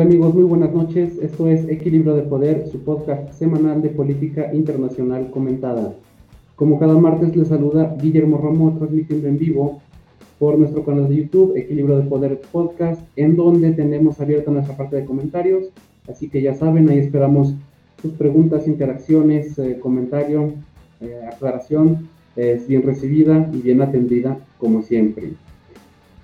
[0.00, 0.34] ¿Qué tal amigos?
[0.34, 1.18] Muy buenas noches.
[1.20, 5.94] Esto es Equilibrio de Poder, su podcast semanal de política internacional comentada.
[6.56, 9.82] Como cada martes les saluda Guillermo Ramos transmitiendo en vivo
[10.38, 14.96] por nuestro canal de YouTube, Equilibrio de Poder Podcast, en donde tenemos abierta nuestra parte
[14.96, 15.68] de comentarios.
[16.08, 17.52] Así que ya saben, ahí esperamos
[18.00, 20.54] sus preguntas, interacciones, eh, comentario,
[21.02, 22.08] eh, aclaración.
[22.36, 25.34] Es bien recibida y bien atendida, como siempre.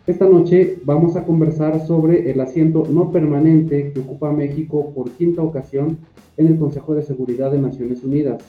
[0.07, 5.43] Esta noche vamos a conversar sobre el asiento no permanente que ocupa México por quinta
[5.43, 5.99] ocasión
[6.37, 8.41] en el Consejo de Seguridad de Naciones Unidas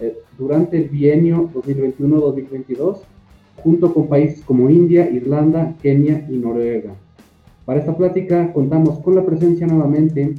[0.00, 2.98] eh, durante el bienio 2021-2022,
[3.56, 6.92] junto con países como India, Irlanda, Kenia y Noruega.
[7.64, 10.34] Para esta plática contamos con la presencia nuevamente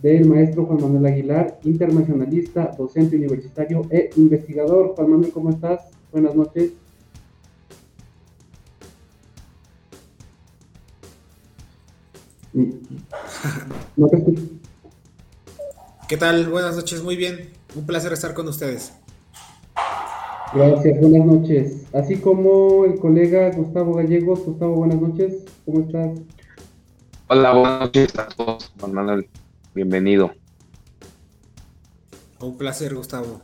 [0.00, 4.94] del maestro Juan Manuel Aguilar, internacionalista, docente universitario e investigador.
[4.96, 5.90] Juan Manuel, ¿cómo estás?
[6.10, 6.72] Buenas noches.
[16.08, 16.48] ¿Qué tal?
[16.48, 17.50] Buenas noches, muy bien.
[17.74, 18.92] Un placer estar con ustedes.
[20.54, 21.86] Gracias, buenas noches.
[21.92, 24.44] Así como el colega Gustavo Gallegos.
[24.44, 25.44] Gustavo, buenas noches.
[25.64, 26.20] ¿Cómo estás?
[27.26, 28.72] Hola, buenas noches a todos.
[28.78, 29.28] Juan Manuel,
[29.74, 30.30] bienvenido.
[32.40, 33.40] Un placer, Gustavo.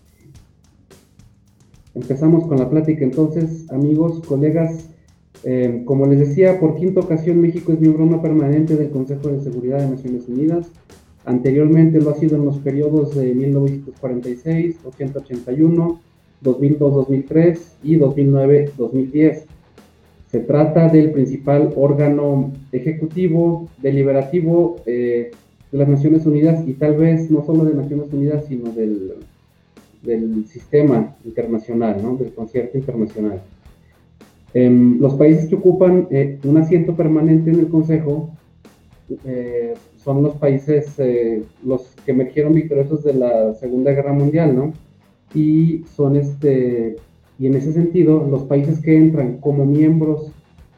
[1.95, 4.90] Empezamos con la plática entonces, amigos, colegas.
[5.45, 9.79] Eh, como les decía, por quinta ocasión México es miembro permanente del Consejo de Seguridad
[9.79, 10.71] de Naciones Unidas.
[11.25, 16.01] Anteriormente lo ha sido en los periodos de 1946, 1981,
[16.43, 19.45] 2002-2003 y 2009-2010.
[20.31, 25.33] Se trata del principal órgano ejecutivo, deliberativo eh,
[25.73, 29.15] de las Naciones Unidas y tal vez no solo de Naciones Unidas, sino del,
[30.47, 33.43] sistema internacional, del concierto internacional.
[34.53, 38.31] Em, los países que ocupan eh, un asiento permanente en el Consejo
[39.25, 44.73] eh, son los países, eh, los que emergieron victoriosos de la Segunda Guerra Mundial, ¿no?
[45.35, 46.97] Y son este,
[47.39, 50.33] y en ese sentido, los países que entran como miembros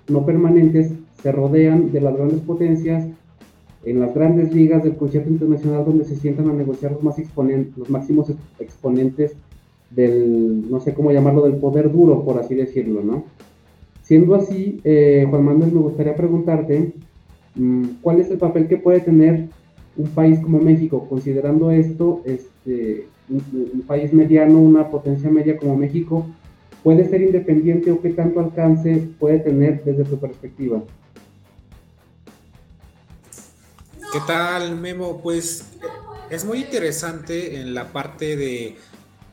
[0.09, 3.07] no permanentes se rodean de las grandes potencias
[3.85, 7.77] en las grandes ligas del concierto internacional donde se sientan a negociar los, más exponentes,
[7.77, 9.35] los máximos exponentes
[9.91, 13.25] del, no sé cómo llamarlo, del poder duro, por así decirlo, ¿no?
[14.13, 16.93] Siendo así, eh, Juan Manuel, me gustaría preguntarte,
[17.55, 19.49] mm, ¿cuál es el papel que puede tener
[19.97, 26.27] un país como México, considerando esto, este, un, país mediano, una potencia media como México,
[26.83, 30.83] puede ser independiente o qué tanto alcance puede tener desde tu perspectiva?
[34.13, 35.23] ¿Qué tal, Memo?
[35.23, 35.71] Pues
[36.29, 38.77] es muy interesante en la parte de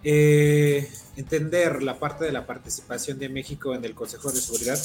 [0.03, 4.79] eh, entender la parte de la participación de México en el Consejo de Seguridad,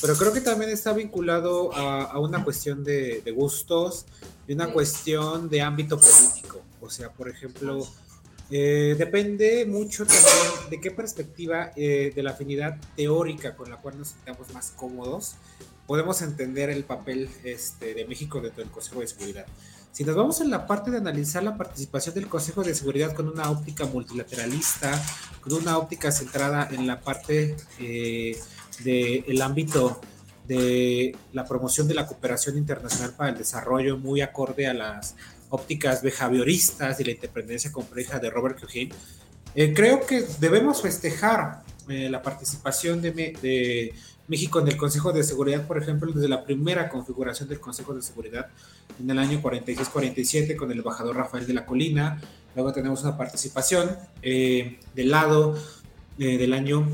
[0.00, 4.06] pero creo que también está vinculado a, una cuestión de, gustos
[4.46, 6.62] y una cuestión de ámbito político.
[6.80, 7.86] O sea, por ejemplo,
[8.50, 13.98] eh, depende mucho también de qué perspectiva eh, de la afinidad teórica con la cual
[13.98, 15.36] nos sintamos más cómodos
[15.86, 19.46] podemos entender el papel este, de México dentro del Consejo de Seguridad.
[19.92, 23.28] Si nos vamos en la parte de analizar la participación del Consejo de Seguridad con
[23.28, 24.90] una óptica multilateralista,
[25.42, 28.40] con una óptica centrada en la parte eh,
[28.82, 30.00] del ámbito
[30.48, 35.14] de la promoción de la cooperación internacional para el desarrollo, muy acorde a las
[35.50, 38.94] ópticas behavioristas y la independencia compleja de Robert Keohane,
[39.54, 43.94] eh, creo que debemos festejar eh, la participación de,
[44.28, 48.02] México en el Consejo de Seguridad, por ejemplo, desde la primera configuración del Consejo de
[48.02, 48.48] Seguridad
[49.00, 52.20] en el año 46-47 con el embajador Rafael de la Colina.
[52.54, 53.90] Luego tenemos una participación
[54.22, 55.56] eh, del lado
[56.18, 56.88] eh, del año,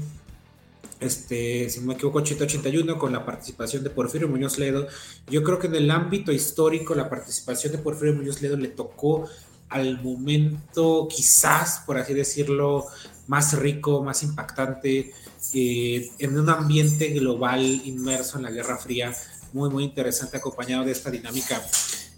[1.01, 4.89] este, si no me equivoco, 81 con la participación de Porfirio Muñoz Ledo.
[5.29, 9.29] Yo creo que en el ámbito histórico la participación de Porfirio Muñoz Ledo le tocó
[9.69, 12.87] al momento, quizás, por así decirlo,
[13.29, 15.13] más rico, más impactante,
[15.55, 19.15] eh, en un ambiente global inmerso en la Guerra Fría,
[19.53, 21.63] muy, muy interesante, acompañado de esta dinámica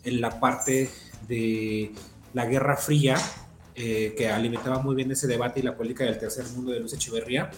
[0.04, 0.90] en la parte
[1.28, 1.92] de
[2.32, 3.16] la Guerra Fría,
[3.74, 6.92] eh, que alimentaba muy bien ese debate y la política del tercer mundo de Luz
[6.92, 7.50] Echeverría.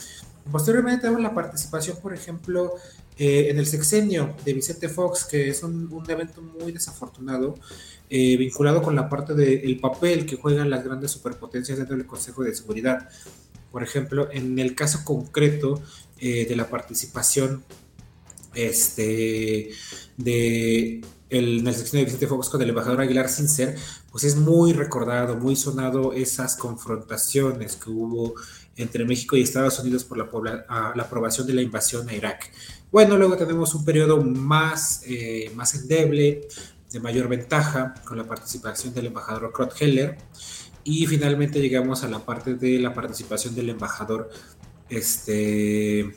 [0.50, 2.74] Posteriormente tenemos la participación, por ejemplo,
[3.18, 7.54] eh, en el sexenio de Vicente Fox, que es un, evento muy desafortunado,
[8.10, 12.54] vinculado con la parte del papel que juegan las grandes superpotencias dentro del Consejo de
[12.54, 13.08] Seguridad.
[13.72, 15.82] Por ejemplo, en el caso concreto
[16.18, 17.64] eh, de la participación
[18.54, 19.70] este,
[20.18, 21.00] de
[21.30, 23.74] en el sección de Vicente Fox con el embajador Aguilar Sincer,
[24.10, 28.34] pues es muy recordado, muy sonado esas confrontaciones que hubo
[28.76, 32.52] entre México y Estados Unidos por la, la aprobación de la invasión a Irak.
[32.92, 36.46] Bueno, luego tenemos un periodo más, eh, más endeble,
[36.92, 40.18] de mayor ventaja con la participación del embajador Krot Heller.
[40.84, 44.28] Y finalmente llegamos a la parte de la participación del embajador
[44.90, 46.12] este,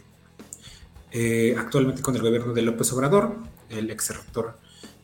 [1.13, 3.37] eh, actualmente con el gobierno de López Obrador,
[3.69, 4.57] el ex rector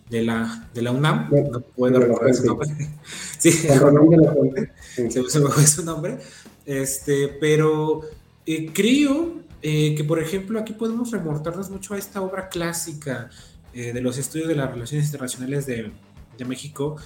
[0.10, 2.70] de la, de la UNAM, no puedo recordar su nombre.
[3.40, 6.18] Sí, se me fue su nombre.
[6.66, 8.02] Este, pero
[8.46, 13.30] eh, creo eh, que, por ejemplo, aquí podemos remontarnos mucho a esta obra clásica
[13.74, 15.94] de los estudios de las relaciones internacionales de,
[16.38, 16.98] de México,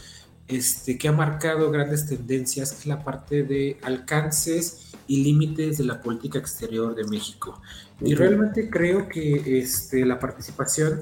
[0.47, 5.85] este, que ha marcado grandes tendencias, que es la parte de alcances y límites de
[5.85, 7.61] la política exterior de México.
[8.01, 11.01] Y realmente creo que este, la participación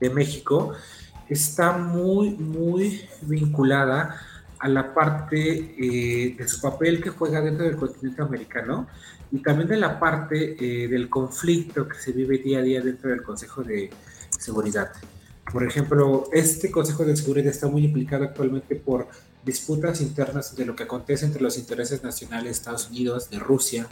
[0.00, 0.72] de México
[1.28, 4.20] está muy, muy vinculada
[4.58, 8.86] a la parte eh, de su papel que juega dentro del continente americano
[9.34, 13.10] y también de la parte eh, del conflicto que se vive día a día dentro
[13.10, 13.90] del Consejo de
[14.38, 14.92] Seguridad.
[15.52, 19.08] Por ejemplo, este Consejo de Seguridad está muy implicado actualmente por
[19.44, 23.88] disputas internas de lo que acontece entre los intereses nacionales de Estados Unidos, de Rusia,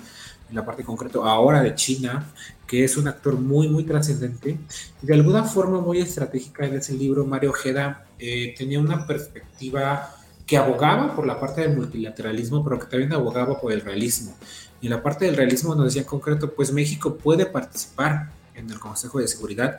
[0.49, 2.25] en la parte concreta ahora de China,
[2.65, 4.61] que es un actor muy, muy trascendente.
[5.03, 10.09] Y de alguna forma muy estratégica en ese libro, Mario Ojeda eh, tenía una perspectiva
[10.47, 14.37] que abogaba por la parte del multilateralismo, pero que también abogaba por el realismo.
[14.83, 18.69] Y en la parte del realismo nos decía en concreto, pues México puede participar en
[18.69, 19.79] el Consejo de Seguridad,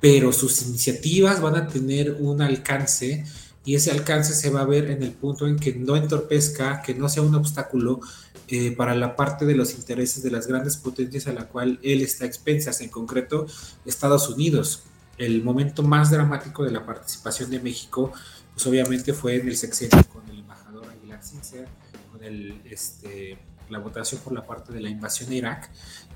[0.00, 3.24] pero sus iniciativas van a tener un alcance
[3.64, 6.94] y ese alcance se va a ver en el punto en que no entorpezca, que
[6.94, 8.00] no sea un obstáculo
[8.48, 12.00] eh, para la parte de los intereses de las grandes potencias a la cual él
[12.00, 13.46] está expensas, en concreto
[13.84, 14.82] Estados Unidos.
[15.18, 18.12] El momento más dramático de la participación de México,
[18.54, 21.68] pues obviamente fue en el sexenio con el embajador Aguilar Sincero,
[22.10, 23.38] con el, este,
[23.70, 25.70] la votación por la parte de la invasión a Irak,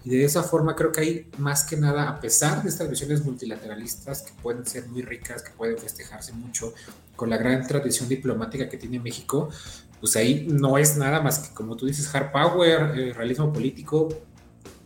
[0.04, 3.24] y de esa forma creo que hay más que nada, a pesar de estas visiones
[3.24, 6.74] multilateralistas que pueden ser muy ricas, que pueden festejarse mucho
[7.16, 9.48] con la gran tradición diplomática que tiene México,
[10.00, 14.08] pues ahí no es nada más que, como tú dices, hard power, eh, realismo político.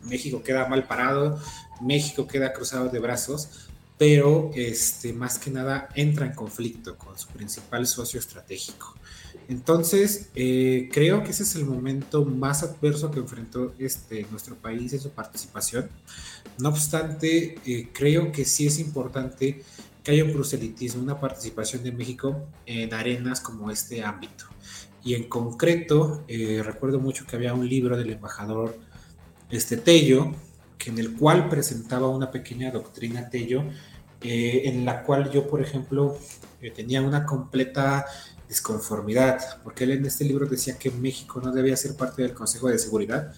[0.03, 1.39] México queda mal parado,
[1.81, 7.27] México queda cruzado de brazos, pero este, más que nada entra en conflicto con su
[7.27, 8.95] principal socio estratégico.
[9.51, 14.93] Entonces, eh, creo que ese es el momento más adverso que enfrentó este, nuestro país
[14.93, 15.89] en su participación.
[16.57, 19.61] No obstante, eh, creo que sí es importante
[20.05, 24.45] que haya un proselitismo, una participación de México en arenas como este ámbito.
[25.03, 28.79] Y en concreto, eh, recuerdo mucho que había un libro del embajador
[29.49, 30.31] este, Tello,
[30.77, 33.65] que en el cual presentaba una pequeña doctrina Tello,
[34.23, 36.15] en la cual yo, por ejemplo,
[36.75, 38.05] tenía una completa
[38.51, 42.67] disconformidad, porque él en este libro decía que México no debía ser parte del Consejo
[42.67, 43.33] de Seguridad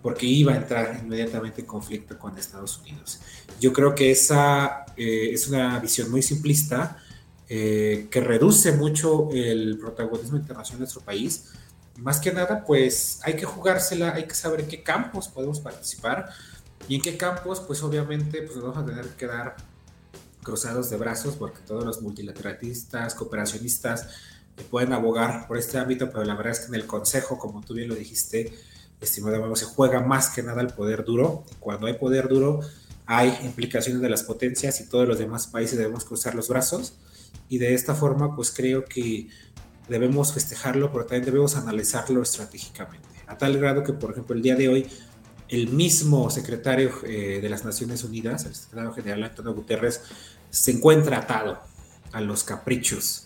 [0.00, 3.18] porque iba a entrar inmediatamente en conflicto con Estados Unidos.
[3.60, 6.96] Yo creo que esa eh, es una visión muy simplista
[7.48, 11.50] eh, que reduce mucho el protagonismo internacional de nuestro país.
[11.98, 16.28] Más que nada, pues hay que jugársela, hay que saber en qué campos podemos participar
[16.86, 19.56] y en qué campos, pues obviamente, pues vamos a tener que quedar
[20.44, 24.06] cruzados de brazos porque todos los multilateralistas, cooperacionistas,
[24.64, 27.74] pueden abogar por este ámbito, pero la verdad es que en el Consejo, como tú
[27.74, 28.52] bien lo dijiste,
[29.00, 31.44] estimado se juega más que nada el poder duro.
[31.60, 32.60] cuando hay poder duro,
[33.04, 36.94] hay implicaciones de las potencias y todos los demás países debemos cruzar los brazos.
[37.48, 39.28] Y de esta forma, pues creo que
[39.88, 43.06] debemos festejarlo, pero también debemos analizarlo estratégicamente.
[43.26, 44.86] A tal grado que, por ejemplo, el día de hoy,
[45.48, 50.00] el mismo secretario eh, de las Naciones Unidas, el secretario general Antonio Guterres,
[50.50, 51.60] se encuentra atado
[52.12, 53.25] a los caprichos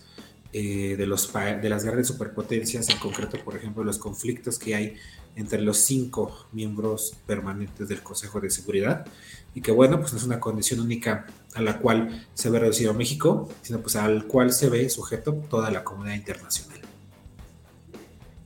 [0.52, 4.97] eh, de, los, de las grandes superpotencias, en concreto, por ejemplo, los conflictos que hay
[5.37, 9.07] entre los cinco miembros permanentes del Consejo de Seguridad,
[9.54, 12.95] y que bueno, pues no es una condición única a la cual se ve reducido
[12.95, 16.80] México, sino pues al cual se ve sujeto toda la comunidad internacional.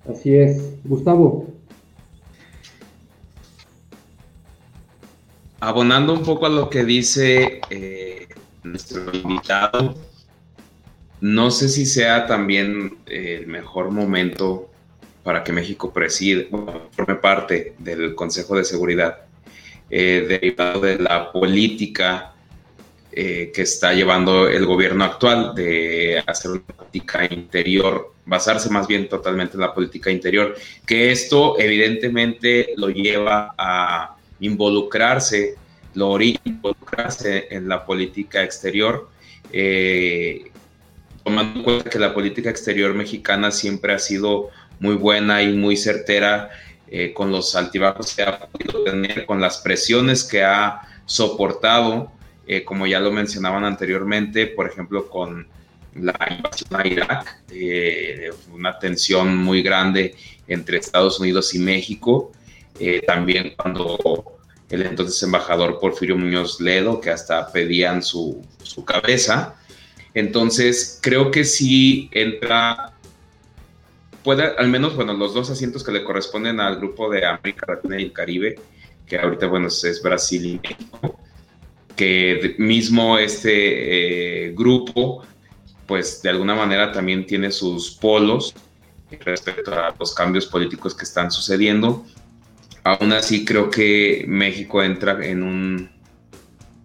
[0.08, 0.62] Así es.
[0.84, 1.46] Gustavo.
[5.60, 8.28] Abonando un poco a lo que dice eh,
[8.62, 9.94] nuestro invitado,
[11.24, 14.70] no sé si sea también eh, el mejor momento
[15.22, 16.50] para que México preside,
[16.90, 19.20] forme parte del Consejo de Seguridad,
[19.88, 22.34] eh, derivado de la política
[23.10, 29.08] eh, que está llevando el gobierno actual de hacer una política interior, basarse más bien
[29.08, 30.54] totalmente en la política interior,
[30.84, 35.54] que esto evidentemente lo lleva a involucrarse,
[35.94, 39.08] lo orilla involucrarse en la política exterior.
[41.24, 45.76] Tomando en cuenta que la política exterior mexicana siempre ha sido muy buena y muy
[45.76, 46.50] certera
[46.88, 52.12] eh, con los altibajos que ha podido tener, con las presiones que ha soportado
[52.46, 55.46] eh, como ya lo mencionaban anteriormente, por ejemplo, con
[55.94, 60.14] la invasión a Irak, eh, una tensión muy grande
[60.46, 62.32] entre Estados Unidos y México,
[63.06, 64.36] también cuando
[64.68, 69.56] el entonces embajador Porfirio Muñoz Ledo, que hasta pedían su, su cabeza.
[70.14, 72.94] Entonces, creo que sí entra
[74.24, 78.00] puede, al menos, bueno, los dos asientos que le corresponden al grupo de América Latina
[78.00, 78.56] y el Caribe,
[79.06, 81.20] que ahorita, bueno, es Brasil y México,
[81.94, 85.22] que mismo este eh, grupo,
[85.86, 88.54] pues de alguna manera también tiene sus polos
[89.20, 92.04] respecto a los cambios políticos que están sucediendo.
[92.82, 95.90] Aún así, creo que México entra en un,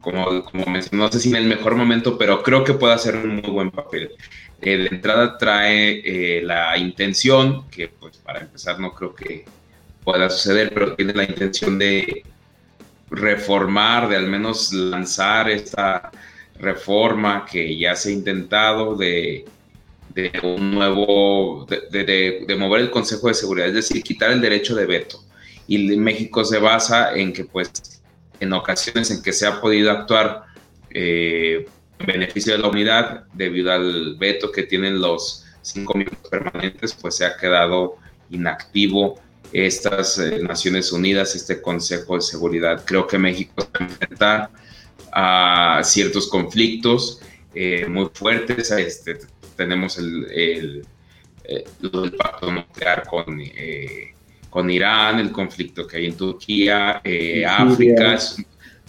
[0.02, 3.16] como, como mencioné, no sé si en el mejor momento, pero creo que puede hacer
[3.16, 4.12] un muy buen papel.
[4.62, 9.46] Eh, de entrada trae eh, la intención, que pues para empezar no creo que
[10.04, 12.24] pueda suceder, pero tiene la intención de
[13.10, 16.12] reformar, de al menos lanzar esta
[16.60, 19.46] reforma que ya se ha intentado de,
[20.14, 24.76] de un nuevo, de, de, mover el Consejo de Seguridad, es decir, quitar el derecho
[24.76, 25.24] de veto.
[25.68, 27.99] Y México se basa en que pues
[28.40, 30.44] en ocasiones en que se ha podido actuar
[30.92, 31.68] eh,
[32.06, 37.26] beneficio de la unidad, debido al veto que tienen los cinco miembros permanentes, pues se
[37.26, 37.98] ha quedado
[38.30, 39.20] inactivo
[39.52, 42.84] estas eh, Naciones Unidas, este Consejo de Seguridad.
[42.86, 44.52] Creo que México se enfrenta
[45.12, 47.22] a ciertos conflictos
[47.54, 48.72] eh, muy fuertes.
[48.72, 49.20] Este,
[49.56, 50.86] tenemos el,
[52.18, 53.42] pacto nuclear con,
[54.50, 57.02] con Irán, el conflicto que hay en Turquía,
[57.48, 58.18] África,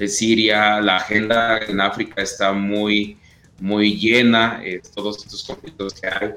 [0.00, 3.18] de Siria, la agenda en África está muy,
[3.60, 6.30] muy llena, eh, todos estos conflictos que hay.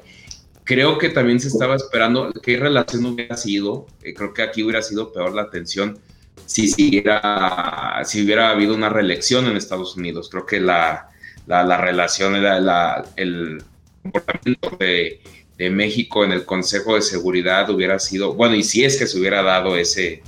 [0.66, 4.82] Creo que también se estaba esperando qué relación hubiera sido, eh, creo que aquí hubiera
[4.82, 5.98] sido peor la tensión
[6.46, 10.30] si, hubiera habido una reelección en Estados Unidos.
[10.30, 11.10] Creo que la,
[11.48, 13.64] la, relación era la, el
[14.02, 15.22] comportamiento de,
[15.58, 19.20] de, México en el Consejo de Seguridad hubiera sido, bueno, y si es que se
[19.20, 20.22] hubiera dado ese,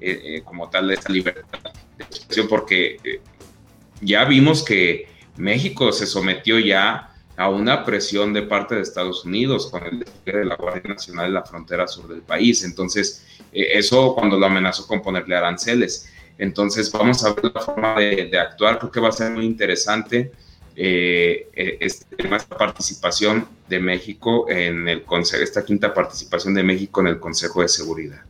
[0.00, 1.58] eh, como tal, esa libertad
[2.48, 3.20] porque eh,
[4.00, 9.68] ya vimos que México se sometió ya a una presión de parte de Estados Unidos
[9.70, 12.64] con el despliegue de la Guardia Nacional en la frontera sur del país.
[12.64, 16.10] Entonces, eh, eso cuando lo amenazó con ponerle aranceles.
[16.38, 18.78] Entonces, vamos a ver la forma de, actuar.
[18.78, 20.32] Creo que va a ser muy interesante
[20.76, 21.48] eh,
[21.80, 27.20] este, esta participación de México en el Consejo, esta quinta participación de México en el
[27.20, 28.20] Consejo de Seguridad.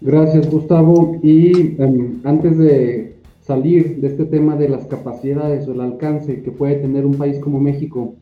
[0.00, 1.20] Gracias, Gustavo.
[1.22, 6.50] Y em, antes de salir de este tema de las capacidades o el alcance que
[6.50, 8.14] puede tener un país como México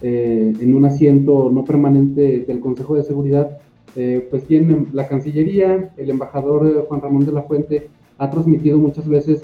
[0.00, 3.58] eh, en un asiento no permanente del Consejo de Seguridad,
[3.94, 8.78] eh, pues tiene la Cancillería, el embajador eh, Juan Ramón de la Fuente ha transmitido
[8.78, 9.42] muchas veces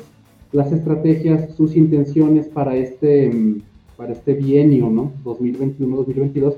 [0.52, 3.61] las estrategias, sus intenciones para este, em,
[3.97, 5.12] para este bienio, ¿no?
[5.25, 6.55] 2021-2022.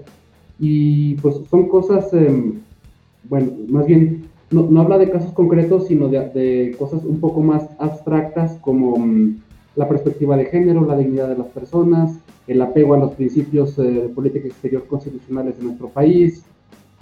[0.58, 2.60] Y pues son cosas, em,
[3.28, 7.68] bueno, más bien no, no, habla de casos concretos, sino de, cosas un poco más
[7.78, 9.36] abstractas como mm,
[9.76, 13.82] la perspectiva de género, la dignidad de las personas, el apego a los principios eh,
[13.82, 16.44] de política exterior constitucionales de nuestro país,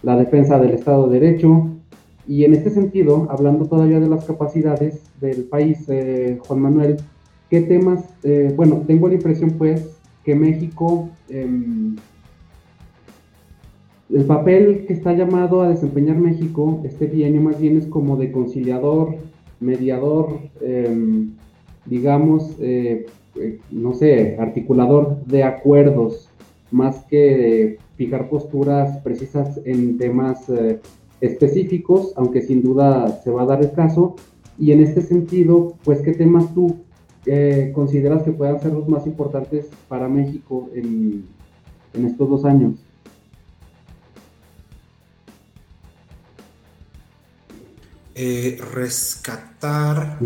[0.03, 1.69] la defensa del Estado de Derecho.
[2.29, 6.99] Y en este sentido, hablando todavía de las capacidades del país, eh, Juan Manuel,
[7.49, 8.05] ¿qué temas?
[8.23, 11.97] Eh, bueno, tengo la impresión pues que México em,
[14.11, 18.31] el papel que está llamado a desempeñar México, este bienio más bien es como de
[18.31, 19.17] conciliador,
[19.59, 21.31] mediador, em,
[21.87, 23.07] digamos, eh,
[23.71, 26.29] no sé, articulador de acuerdos,
[26.71, 30.45] más que fijar posturas precisas en temas
[31.21, 34.17] específicos, aunque sin duda se va a dar el caso.
[34.59, 36.77] Y en este sentido, pues, ¿qué temas tú
[37.75, 41.27] consideras que puedan ser los más importantes para México en
[41.93, 42.75] estos dos años?
[48.21, 50.19] Eh, rescatar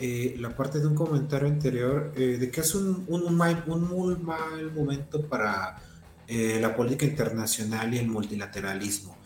[0.00, 3.88] eh, la parte de un comentario anterior eh, de que es un, un, mal, un,
[3.88, 5.80] muy mal momento para
[6.28, 9.16] la política internacional y el multilateralismo.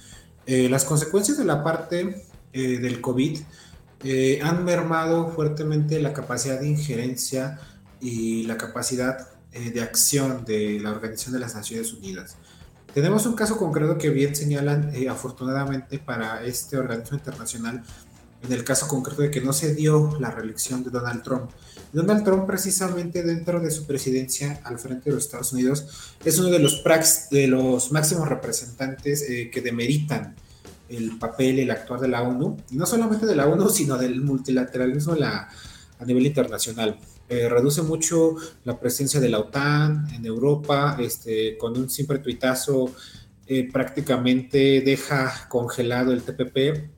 [0.46, 3.40] Las consecuencias de la parte del COVID
[4.42, 7.58] han mermado fuertemente la capacidad de injerencia
[8.00, 12.36] y la capacidad de acción de la Organización de las Naciones Unidas.
[12.94, 17.82] Tenemos un caso concreto que bien señalan, eh, afortunadamente para este organismo internacional,
[18.40, 21.50] en el caso concreto de que no se dio la reelección de Donald Trump.
[21.94, 25.86] Donald Trump, precisamente dentro de su presidencia al frente de los Estados Unidos,
[26.24, 26.82] es uno de los,
[27.30, 30.34] de los máximos representantes eh, que demeritan
[30.88, 34.20] el papel el actuar de la ONU, y no solamente de la ONU, sino del
[34.20, 36.98] multilateralismo a nivel internacional.
[37.28, 42.92] eh, reduce mucho la presencia de la OTAN en Europa, este, con un simple tuitazo
[43.46, 46.93] eh, prácticamente deja congelado el TPP.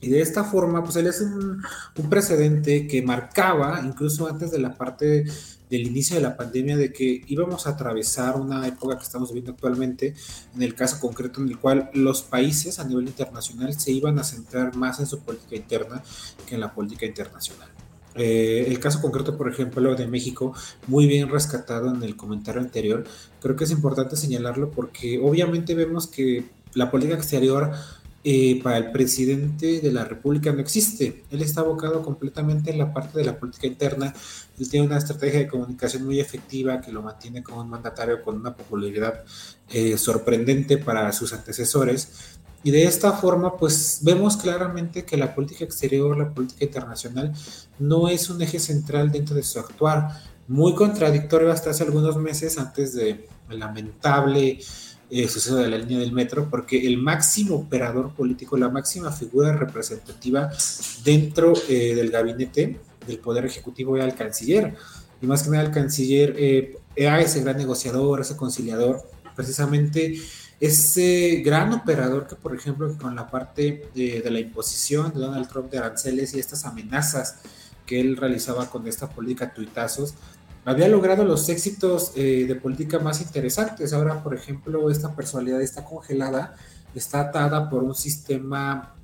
[0.00, 1.62] Y de esta forma, pues él es un,
[1.96, 5.24] un, precedente que marcaba, incluso antes de la parte
[5.70, 9.52] del inicio de la pandemia, de que íbamos a atravesar una época que estamos viviendo
[9.52, 10.14] actualmente,
[10.54, 14.24] en el caso concreto en el cual los países a nivel internacional se iban a
[14.24, 16.02] centrar más en su política interna
[16.46, 17.68] que en la política internacional.
[18.14, 20.52] Eh, el caso concreto, por ejemplo, de México,
[20.86, 23.04] muy bien rescatado en el comentario anterior,
[23.40, 27.72] creo que es importante señalarlo porque obviamente vemos que la política exterior
[28.24, 31.24] eh, para el presidente de la República no existe.
[31.30, 34.14] Él está abocado completamente en la parte de la política interna.
[34.58, 38.36] Él tiene una estrategia de comunicación muy efectiva que lo mantiene como un mandatario con
[38.36, 39.24] una popularidad
[39.70, 45.64] eh, sorprendente para sus antecesores y de esta forma, pues vemos claramente que la política
[45.64, 47.32] exterior, la política internacional,
[47.78, 50.08] no es un eje central dentro de su actuar.
[50.48, 54.58] Muy contradictorio hasta hace algunos meses antes del lamentable
[55.10, 59.52] eh, suceso de la línea del metro, porque el máximo operador político, la máxima figura
[59.52, 60.50] representativa
[61.02, 64.74] dentro eh, del gabinete del Poder Ejecutivo era el canciller.
[65.20, 69.02] Y más que nada el canciller eh, era ese gran negociador, ese conciliador,
[69.34, 70.20] precisamente
[70.60, 75.70] ese gran operador que, por ejemplo, con la parte de, la imposición de Donald Trump
[75.70, 77.36] de aranceles y estas amenazas
[77.86, 80.14] que él realizaba con esta política tuitazos,
[80.68, 83.94] había logrado los éxitos eh, de política más interesantes.
[83.94, 86.56] Ahora, por ejemplo, esta personalidad está congelada,
[86.94, 88.94] está atada por un sistema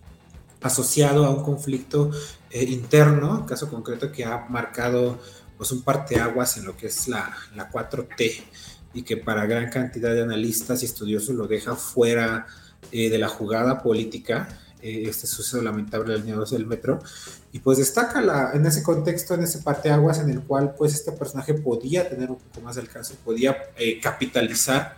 [0.61, 2.11] asociado a un conflicto
[2.50, 5.18] eh, interno, caso concreto que ha marcado
[5.57, 8.42] pues un parteaguas en lo que es la, la 4T
[8.92, 12.46] y que para gran cantidad de analistas y estudiosos lo deja fuera
[12.92, 14.48] eh, de la jugada política,
[14.85, 17.01] eh, este suceso lamentable del 2 del metro,
[17.53, 21.55] y pues destaca en ese contexto, en ese parteaguas en el cual pues este personaje
[21.55, 24.97] podía tener un poco más de alcance, podía eh, capitalizar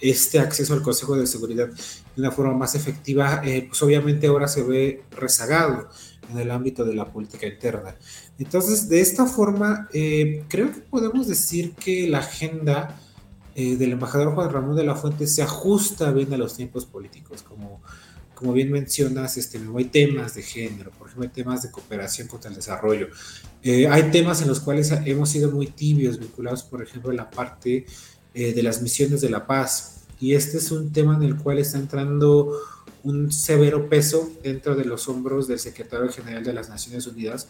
[0.00, 4.62] este acceso al Consejo de Seguridad de una forma más efectiva, pues obviamente ahora se
[4.62, 5.90] ve rezagado
[6.30, 7.94] en el ámbito de la política interna.
[8.38, 12.96] Entonces, de esta forma, creo que podemos decir que la agenda
[13.56, 17.42] eh, del embajador Juan Ramón de la Fuente se ajusta bien a los tiempos políticos,
[17.42, 17.82] como,
[18.40, 22.48] como bien mencionas, este, hay temas de género, por ejemplo, hay temas de cooperación contra
[22.48, 23.08] el desarrollo,
[23.62, 27.30] eh, hay temas en los cuales hemos sido muy tibios, vinculados, por ejemplo, a la
[27.30, 27.84] parte
[28.32, 31.58] eh, de las misiones de la paz, y este es un tema en el cual
[31.58, 32.50] está entrando
[33.02, 37.46] un severo peso dentro de los hombros del secretario general de las Naciones Unidas,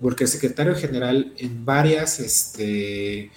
[0.00, 3.32] porque el secretario general en varias, este,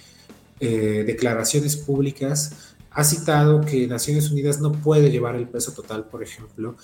[0.60, 6.22] eh, declaraciones públicas ha citado que Naciones Unidas no puede llevar el peso total, por
[6.22, 6.76] ejemplo,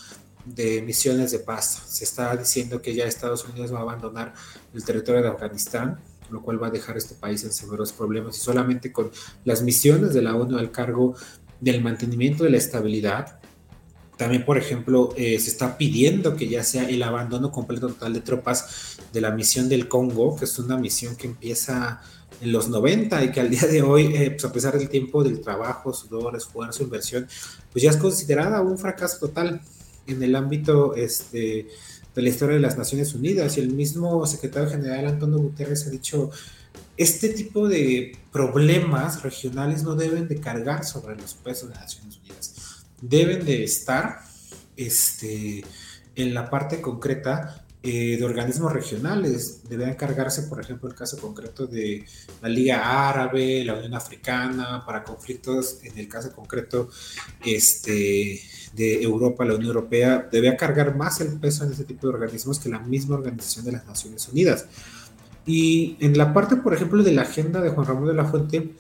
[0.45, 1.83] de misiones de paz.
[1.87, 4.35] Se está diciendo que ya Estados Unidos va a abandonar
[4.75, 8.41] el territorio de Afganistán, lo cual va a dejar este país en severos problemas y
[8.41, 9.11] solamente con
[9.45, 11.15] las misiones de la ONU al cargo
[11.61, 13.39] del mantenimiento de la estabilidad.
[14.17, 18.21] También, por ejemplo, eh, se está pidiendo que ya sea el abandono completo total de
[18.21, 22.03] tropas de la misión del Congo, que es una misión que empieza
[22.41, 25.23] en los 90 y que al día de hoy, eh, pues a pesar del tiempo
[25.23, 27.27] del trabajo, sudor, esfuerzo, inversión,
[27.73, 29.61] pues ya es considerada un fracaso total
[30.07, 31.69] en el ámbito este,
[32.15, 33.57] de la historia de las Naciones Unidas.
[33.57, 36.31] Y el mismo secretario general Antonio Guterres ha dicho,
[36.97, 42.19] este tipo de problemas regionales no deben de cargar sobre los pesos de las Naciones
[42.19, 44.21] Unidas, deben de estar
[44.77, 45.65] este,
[46.15, 49.63] en la parte concreta eh, de organismos regionales.
[49.69, 52.05] Debe encargarse, por ejemplo, el caso concreto de
[52.43, 56.91] la Liga Árabe, la Unión Africana, para conflictos, en el caso concreto
[57.45, 58.41] este,
[58.75, 62.59] de Europa, la Unión Europea, debe cargar más el peso en ese tipo de organismos
[62.59, 64.67] que la misma Organización de las Naciones Unidas.
[65.47, 68.75] Y en la parte, por ejemplo, de la agenda de Juan Ramón de la Fuente,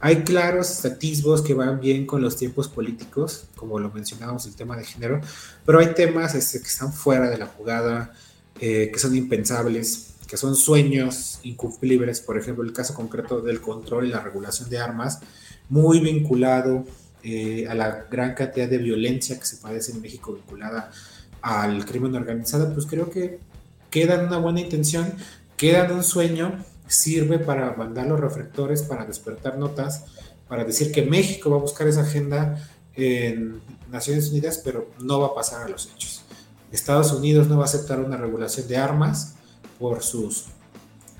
[0.00, 4.76] hay claros atisbos que van bien con los tiempos políticos, como lo mencionábamos, el tema
[4.76, 5.20] de género,
[5.64, 8.12] pero hay temas este, que están fuera de la jugada,
[8.60, 14.06] eh, que son impensables, que son sueños incumplibles, por ejemplo, el caso concreto del control
[14.06, 15.20] y la regulación de armas,
[15.68, 16.84] muy vinculado
[17.22, 20.90] eh, a la gran cantidad de violencia que se padece en México vinculada
[21.40, 23.38] al crimen organizado, pues creo que
[23.90, 25.14] queda en una buena intención,
[25.56, 30.04] queda en un sueño, sirve para mandar los reflectores, para despertar notas,
[30.48, 35.28] para decir que México va a buscar esa agenda en Naciones Unidas, pero no va
[35.28, 36.23] a pasar a los hechos.
[36.74, 39.36] Estados Unidos no va a aceptar una regulación de armas
[39.78, 40.46] por sus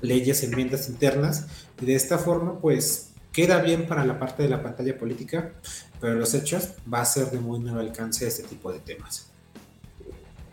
[0.01, 1.47] leyes, enmiendas internas,
[1.81, 5.53] y de esta forma, pues queda bien para la parte de la pantalla política,
[5.99, 9.31] pero los hechos va a ser de muy nuevo alcance este tipo de temas.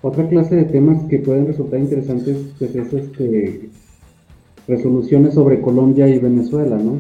[0.03, 3.71] Otra clase de temas que pueden resultar interesantes pues es este,
[4.67, 6.99] resoluciones sobre Colombia y Venezuela, ¿no?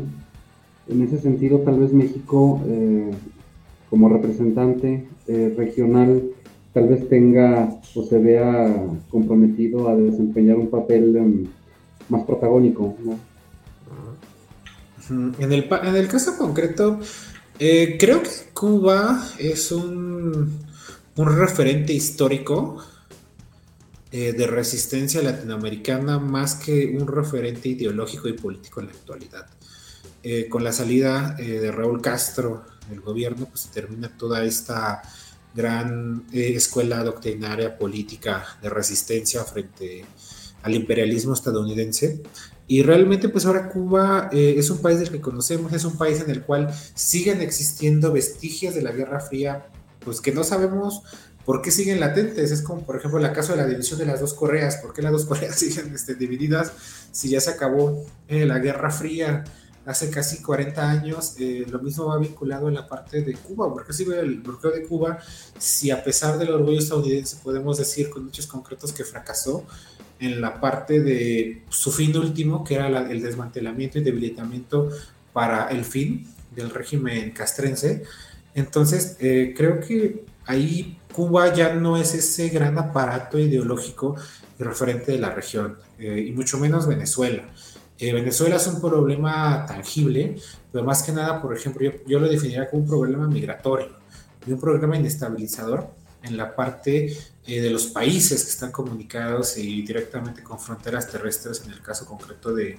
[0.88, 3.10] En ese sentido, tal vez México, eh,
[3.90, 6.22] como representante eh, regional,
[6.72, 8.74] tal vez tenga o se vea
[9.10, 11.46] comprometido a desempeñar un papel em,
[12.08, 13.18] más protagónico, ¿no?
[15.10, 17.00] En el, en el caso concreto,
[17.58, 20.58] eh, creo que Cuba es un,
[21.16, 22.78] un referente histórico
[24.10, 29.46] eh, de resistencia latinoamericana más que un referente ideológico y político en la actualidad.
[30.22, 35.02] Eh, con la salida de Raúl Castro del gobierno, pues termina toda esta
[35.54, 40.04] gran escuela doctrinaria política de resistencia frente
[40.62, 42.22] al imperialismo estadounidense
[42.72, 46.20] y realmente pues ahora Cuba eh, es un país del que conocemos, es un país
[46.20, 49.66] en el cual siguen existiendo vestigios de la Guerra Fría,
[50.02, 51.02] pues que no sabemos
[51.44, 52.50] por qué siguen latentes.
[52.50, 55.02] Es como por ejemplo el caso de la división de las dos Coreas, ¿por qué
[55.02, 56.72] las dos Coreas siguen este, divididas
[57.10, 59.44] si ya se acabó eh, la Guerra Fría?
[59.84, 63.92] Hace casi 40 años, eh, lo mismo va vinculado en la parte de Cuba, porque
[63.92, 65.18] si el bloqueo de Cuba,
[65.58, 69.64] si a pesar del orgullo estadounidense podemos decir con muchos concretos que fracasó,
[70.22, 74.88] en la parte de su fin último, que era el desmantelamiento y debilitamiento
[75.32, 78.04] para el fin del régimen castrense.
[78.54, 84.14] Entonces, eh, creo que ahí Cuba ya no es ese gran aparato ideológico
[84.60, 87.44] referente de la región, eh, y mucho menos Venezuela.
[88.02, 90.34] Eh, Venezuela es un problema tangible,
[90.72, 93.90] pero más que nada, por ejemplo, yo, yo lo definiría como un problema migratorio
[94.44, 95.88] y un problema inestabilizador
[96.20, 101.62] en la parte eh, de los países que están comunicados y directamente con fronteras terrestres,
[101.64, 102.76] en el caso concreto de,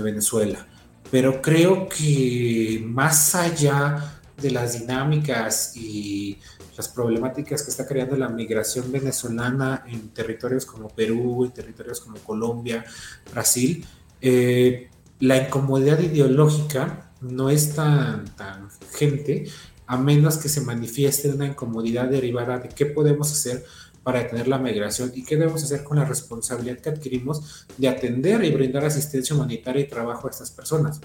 [0.00, 0.66] Venezuela.
[1.12, 6.38] Pero creo que más allá de las dinámicas y
[6.76, 12.18] las problemáticas que está creando la migración venezolana en territorios como Perú, en territorios como
[12.18, 12.84] Colombia,
[13.32, 13.86] Brasil,
[14.28, 19.46] eh, la incomodidad ideológica no es tan, tan gente
[19.86, 23.64] a menos que se manifieste una incomodidad derivada de qué podemos hacer
[24.02, 28.42] para detener la migración y qué debemos hacer con la responsabilidad que adquirimos de atender
[28.42, 31.00] y brindar asistencia humanitaria y trabajo a estas personas.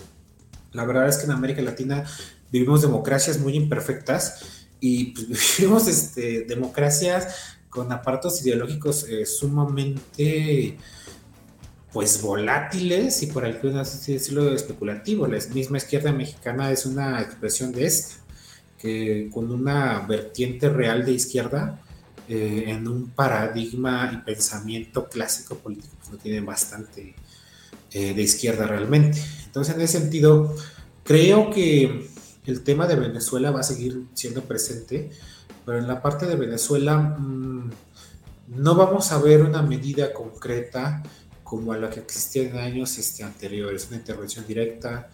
[0.71, 2.03] La verdad es que en América Latina
[2.51, 5.27] vivimos democracias muy imperfectas y pues,
[5.59, 10.79] vivimos este, democracias con aparatos ideológicos eh, sumamente
[11.91, 15.27] pues volátiles y por algunas así decirlo especulativo.
[15.27, 18.15] La misma izquierda mexicana es una expresión de esta
[18.77, 21.79] que con una vertiente real de izquierda
[22.27, 27.13] eh, en un paradigma y pensamiento clásico político, pues no tiene bastante
[27.91, 29.21] eh, de izquierda realmente.
[29.45, 30.55] Entonces, en ese sentido,
[31.03, 32.09] creo que
[32.45, 35.11] el tema de Venezuela va a seguir siendo presente,
[35.65, 37.69] pero en la parte de Venezuela mm,
[38.47, 41.03] no vamos a ver una medida concreta
[41.51, 45.09] como a la que existía en años este, anteriores, una intervención directa,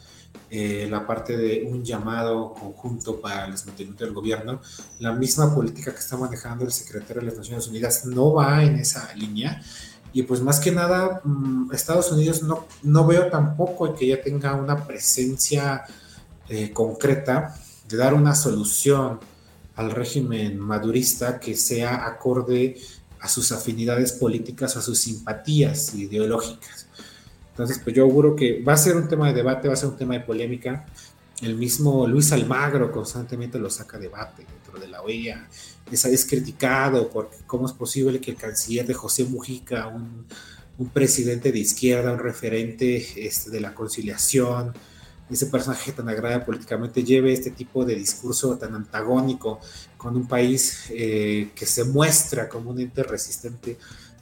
[0.52, 4.62] eh, la parte de un llamado conjunto para el desmantelamiento del gobierno,
[5.00, 8.76] la misma política que está manejando el secretario de las Naciones Unidas no va en
[8.76, 9.60] esa línea.
[10.13, 14.54] Y pues más que nada, mm, Estados Unidos no, no veo tampoco que ya tenga
[14.54, 15.86] una presencia
[16.50, 17.56] eh, concreta
[17.89, 19.19] de dar una solución
[19.76, 22.78] al régimen madurista que sea acorde
[23.19, 26.88] a sus afinidades políticas, a sus simpatías ideológicas.
[27.51, 29.89] Entonces, pues yo auguro que va a ser un tema de debate, va a ser
[29.89, 30.86] un tema de polémica.
[31.41, 35.47] El mismo Luis Almagro constantemente lo saca a debate dentro de la OEA.
[35.91, 40.27] Es, criticado porque cómo es posible que el canciller de José Mujica, un,
[40.93, 44.73] presidente de izquierda, un referente este, de la conciliación,
[45.29, 49.59] ese personaje tan agrada políticamente lleve este tipo de discurso tan antagónico
[49.97, 53.77] con un país eh, que se muestra como un ente resistente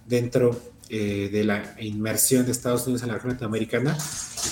[0.08, 3.98] dentro eh, de la inmersión de Estados Unidos en la región latinoamericana,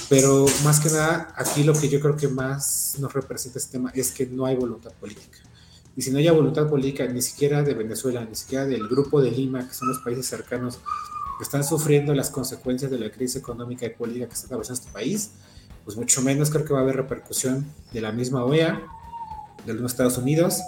[0.09, 3.91] pero más que nada aquí lo que yo creo que más nos representa este tema
[3.93, 5.39] es que no hay voluntad política.
[5.95, 9.29] Y si no hay voluntad política, ni siquiera de Venezuela, ni siquiera del grupo de
[9.29, 10.79] Lima, que son los países cercanos
[11.37, 14.91] que están sufriendo las consecuencias de la crisis económica y política que está atravesando este
[14.91, 15.31] país,
[15.85, 18.81] pues mucho menos creo que va a haber repercusión de la misma OEA,
[19.65, 20.61] de los Estados Unidos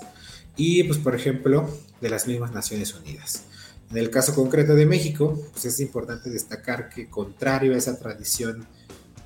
[0.56, 1.70] y, pues, por ejemplo,
[2.02, 3.44] de las mismas Naciones Unidas.
[3.92, 8.66] En el caso concreto de México, pues es importante destacar que contrario a esa tradición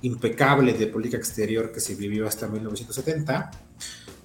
[0.02, 3.52] impecable de política exterior que se vivió hasta 1970,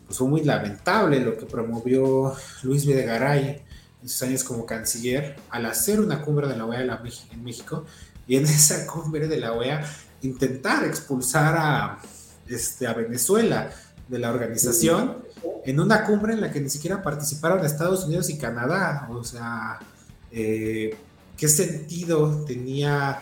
[0.06, 3.62] pues fue muy lamentable lo que promovió Luis Videgaray
[4.02, 7.00] en sus años como canciller al hacer una cumbre de la OEA
[7.32, 7.86] en México
[8.26, 9.84] y en esa cumbre de la OEA
[10.24, 11.98] intentar expulsar a,
[12.46, 13.70] este, a Venezuela
[14.08, 15.24] de la organización
[15.64, 19.78] en una cumbre en la que ni siquiera participaron Estados Unidos y Canadá, o sea,
[20.30, 20.96] eh,
[21.36, 23.20] qué sentido tenía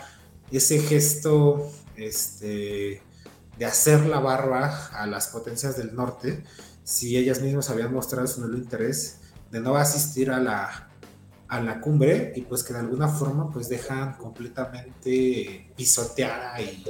[0.51, 3.01] ese gesto este,
[3.57, 6.43] de hacer la barba a las potencias del norte
[6.83, 9.19] si ellas mismas habían mostrado su nulo interés
[9.51, 10.82] de no asistir a la,
[11.53, 16.83] a la cumbre y pues que de alguna forma pues dejan completamente pisoteada y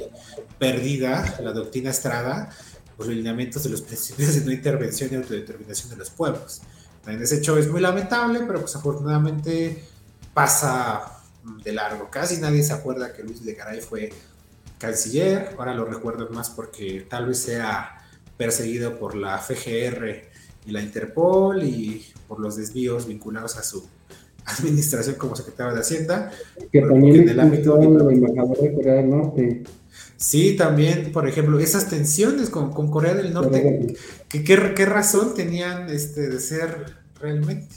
[0.57, 2.49] perdida la doctrina Estrada
[2.97, 6.61] los lineamientos de los principios de no intervención y autodeterminación de los pueblos.
[7.03, 9.83] También ese hecho es muy lamentable, pero pues afortunadamente
[10.33, 11.19] pasa
[11.63, 12.09] de largo.
[12.09, 14.13] Casi nadie se acuerda que Luis de Garay fue
[14.77, 18.01] canciller, ahora lo recuerdo más porque tal vez sea
[18.37, 20.31] perseguido por la FGR
[20.65, 23.87] y la Interpol y por los desvíos vinculados a su
[24.45, 26.31] administración como secretario de Hacienda.
[26.71, 29.63] Que también en el ámbito embajador de Corea del Norte.
[30.17, 33.95] Sí, también, por ejemplo, esas tensiones con, con Corea del Norte,
[34.29, 37.75] ¿qué, qué, razón tenían este, de ser realmente?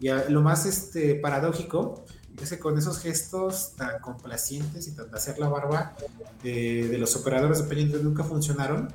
[0.00, 2.04] Y lo más este, paradójico
[2.42, 5.96] es que con esos gestos tan complacientes y tan de hacer la barba
[6.44, 8.88] eh, de los operadores dependientes nunca funcionaron.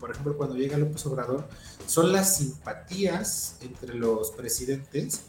[0.00, 1.46] Por ejemplo, cuando llega López Obrador,
[1.86, 5.20] son las simpatías entre los presidentes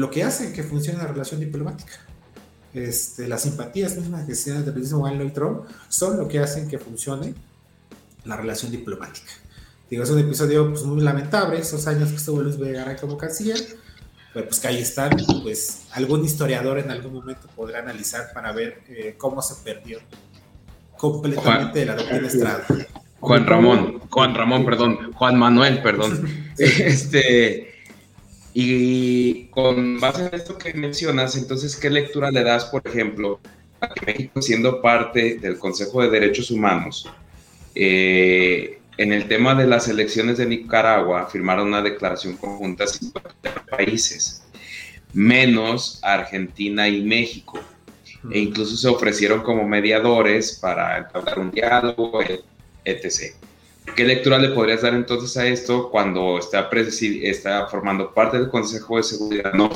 [0.00, 1.92] lo que hace que funcione la relación diplomática.
[2.72, 6.78] Este, las simpatías mismas que sean del mismo y Trump son lo que hacen que
[6.78, 7.34] funcione
[8.24, 9.30] la relación diplomática.
[9.90, 13.58] Digo, es un episodio pues, muy lamentable, esos años que estuvo Luis Vega como canciller,
[14.32, 15.10] pero pues que ahí están,
[15.42, 19.98] pues algún historiador en algún momento podrá analizar para ver eh, cómo se perdió
[20.96, 22.66] completamente la doctrina Estrada.
[23.18, 26.26] Juan Ramón, Juan Ramón, perdón, Juan Manuel, perdón.
[26.58, 27.69] este,
[28.52, 33.40] y con base en esto que mencionas, entonces, ¿qué lectura le das, por ejemplo,
[33.80, 37.08] a que México, siendo parte del Consejo de Derechos Humanos,
[37.74, 43.12] eh, en el tema de las elecciones de Nicaragua, firmaron una declaración conjunta sin
[43.70, 44.42] países,
[45.12, 47.60] menos Argentina y México?
[48.30, 52.20] E incluso se ofrecieron como mediadores para entablar un diálogo,
[52.84, 53.34] etc.
[53.96, 56.68] ¿Qué lectura le podrías dar entonces a esto cuando está,
[57.22, 59.70] está formando parte del Consejo de Seguridad no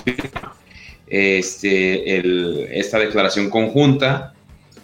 [1.07, 4.35] este, esta declaración conjunta?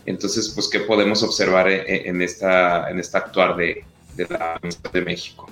[0.06, 3.84] Entonces, pues, ¿qué podemos observar en, esta, en esta actuar de,
[4.16, 5.50] de la Universidad de México?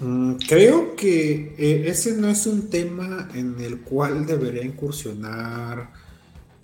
[0.00, 5.90] Mm, creo que eh, ese no es un tema en el cual debería incursionar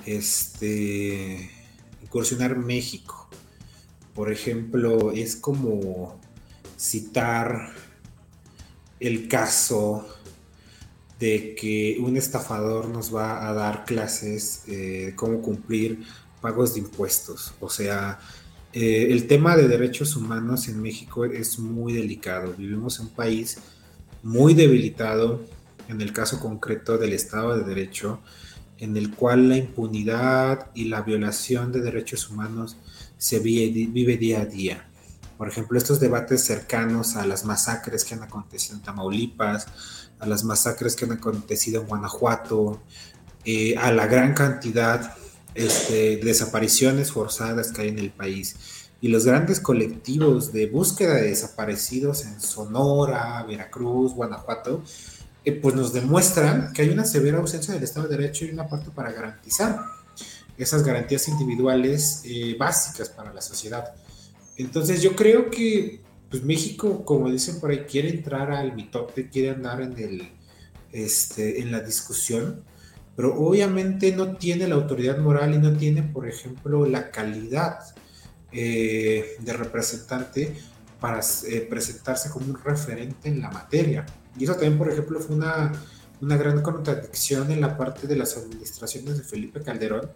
[0.07, 1.51] este
[2.03, 3.24] incursionar México.
[4.15, 6.21] Por ejemplo, es como
[6.77, 7.73] citar
[9.01, 10.07] el caso
[11.19, 16.05] de que un estafador nos va a dar clases eh, de cómo cumplir
[16.41, 17.55] pagos de impuestos.
[17.61, 18.19] O sea,
[18.73, 22.55] eh, el tema de derechos humanos en México es muy delicado.
[22.57, 23.59] Vivimos en un país
[24.23, 25.41] muy debilitado,
[25.89, 28.21] en el caso concreto del Estado de Derecho,
[28.79, 32.77] en el cual la impunidad y la violación de derechos humanos
[33.25, 34.87] se vive, día a día.
[35.39, 39.67] Por ejemplo, estos debates cercanos a las masacres que han acontecido en Tamaulipas,
[40.21, 42.83] a las masacres que han acontecido en Guanajuato,
[43.47, 45.17] eh, a la gran cantidad
[45.55, 48.57] este, de desapariciones forzadas que hay en el país
[49.01, 54.83] y los grandes colectivos de búsqueda de desaparecidos en Sonora, Veracruz, Guanajuato,
[55.47, 58.69] eh, pues nos demuestran que hay una severa ausencia del Estado de Derecho y una
[58.69, 59.81] parte para garantizar
[60.57, 63.95] esas garantías individuales eh, básicas para la sociedad.
[64.57, 69.51] Entonces yo creo que pues México, como dicen por ahí, quiere entrar al mitote, quiere
[69.51, 70.33] andar en, el,
[70.91, 72.65] este, en la discusión,
[73.15, 77.79] pero obviamente no tiene la autoridad moral y no tiene, por ejemplo, la calidad
[78.51, 80.57] eh, de representante
[80.99, 84.05] para eh, presentarse como un referente en la materia.
[84.37, 85.71] Y eso también, por ejemplo, fue una,
[86.21, 90.11] una gran contradicción en la parte de las administraciones de Felipe Calderón,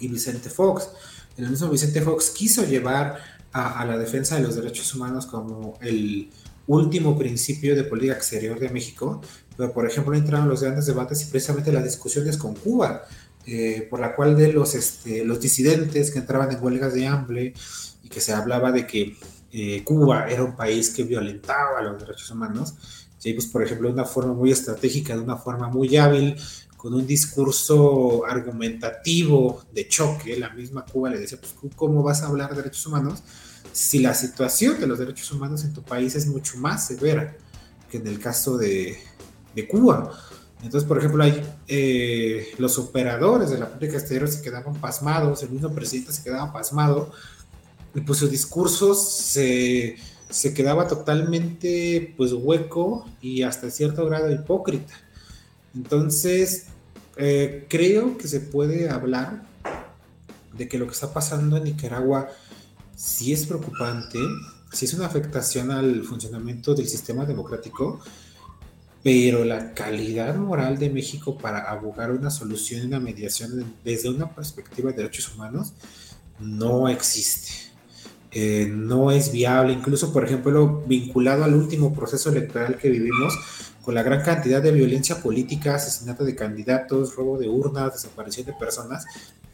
[0.00, 0.88] y Vicente Fox.
[1.36, 3.18] El mismo Vicente Fox quiso llevar
[3.52, 6.30] a, la defensa de los derechos humanos como el
[6.66, 9.20] último principio de política exterior de México,
[9.56, 13.02] pero por ejemplo entraron los grandes debates y precisamente las discusiones con Cuba,
[13.46, 17.54] eh, por la cual de los, este, los disidentes que entraban en huelgas de hambre
[18.02, 19.16] y que se hablaba de que
[19.52, 22.74] eh, Cuba era un país que violentaba los derechos humanos,
[23.22, 26.36] y pues por ejemplo de una forma muy estratégica, de una forma muy hábil,
[26.80, 32.28] con un discurso argumentativo de choque, la misma Cuba le decía, pues ¿cómo vas a
[32.28, 33.22] hablar de derechos humanos
[33.70, 37.36] si la situación de los derechos humanos en tu país es mucho más severa
[37.90, 38.96] que en el caso de,
[39.54, 40.10] de Cuba?
[40.62, 45.50] Entonces, por ejemplo, hay eh, los operadores de la política exterior se quedaban pasmados, el
[45.50, 47.12] mismo presidente se quedaba pasmado,
[47.94, 49.96] y pues su discurso se,
[50.30, 54.94] se quedaba totalmente pues hueco y hasta cierto grado hipócrita.
[55.74, 56.69] Entonces,
[57.20, 59.42] eh, creo que se puede hablar
[60.56, 62.28] de que lo que está pasando en Nicaragua
[62.96, 64.18] sí es preocupante,
[64.72, 68.00] sí es una afectación al funcionamiento del sistema democrático,
[69.02, 74.90] pero la calidad moral de México para abogar una solución una mediación desde una perspectiva
[74.90, 75.72] de derechos humanos
[76.38, 77.70] no existe.
[78.32, 83.34] Eh, no es viable, incluso por ejemplo vinculado al último proceso electoral que vivimos,
[83.90, 89.04] la gran cantidad de violencia política, asesinato de candidatos, robo de urnas, desaparición de personas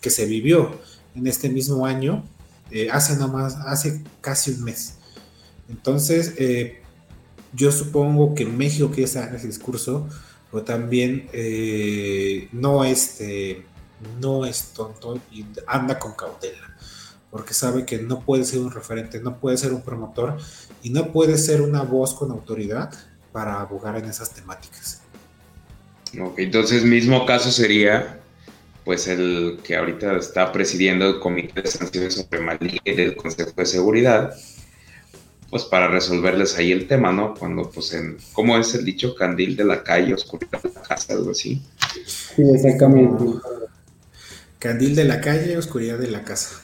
[0.01, 0.79] que se vivió
[1.15, 2.25] en este mismo año,
[2.71, 4.95] eh, hace nomás, hace casi un mes.
[5.69, 6.83] Entonces, eh,
[7.53, 10.07] yo supongo que México quiere hacer ese discurso,
[10.51, 13.65] pero también eh, no, este,
[14.21, 16.77] no es tonto y anda con cautela,
[17.31, 20.37] porque sabe que no puede ser un referente, no puede ser un promotor
[20.83, 22.93] y no puede ser una voz con autoridad
[23.37, 25.03] para abogar en esas temáticas.
[26.19, 28.19] Ok, entonces mismo caso sería
[28.83, 33.67] pues el que ahorita está presidiendo el Comité de Sanciones Suprema y del Consejo de
[33.67, 34.35] Seguridad,
[35.51, 37.35] pues para resolverles ahí el tema, ¿no?
[37.35, 39.15] Cuando pues en, ¿cómo es el dicho?
[39.15, 41.61] Candil de la calle, oscuridad de la casa, algo así.
[42.07, 43.23] Sí, exactamente.
[44.59, 46.63] Candil de la calle, oscuridad de la casa.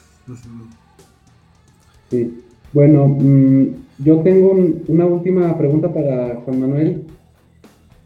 [2.08, 2.42] Sí.
[2.72, 3.66] Bueno, mm,
[4.02, 4.56] yo tengo
[4.88, 7.04] una última pregunta para Juan Manuel.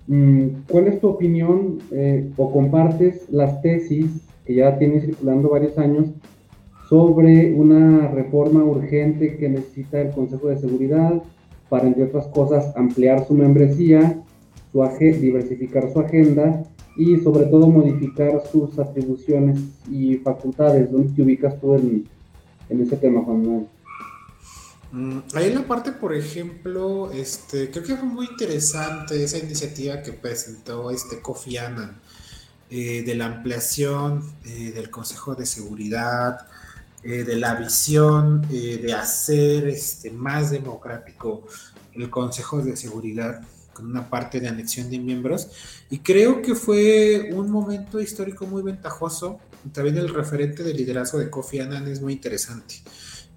[0.08, 4.06] Mm, ¿Cuál es tu opinión eh, o compartes las tesis
[4.44, 6.06] que ya tienes circulando varios años
[6.88, 11.22] sobre una reforma urgente que necesita el Consejo de Seguridad
[11.68, 14.20] para, entre otras cosas, ampliar su membresía,
[14.72, 16.64] su diversificar su agenda
[16.96, 20.90] y, sobre todo, modificar sus atribuciones y facultades?
[20.90, 22.04] ¿Dónde te ubicas tú en,
[22.68, 23.75] en ese tema, Juan Manuel?
[24.92, 30.02] Mm, ahí en la parte, por ejemplo, este, creo que fue muy interesante esa iniciativa
[30.02, 32.00] que presentó este Kofi Annan
[32.70, 36.46] eh, de la ampliación eh, del Consejo de Seguridad,
[37.02, 41.44] eh, de la visión de hacer este, más democrático
[41.94, 45.48] el Consejo de Seguridad con una parte de anexión de miembros.
[45.90, 49.38] Y creo que fue un momento histórico muy ventajoso.
[49.72, 52.76] También el referente de liderazgo de Kofi Annan es muy interesante.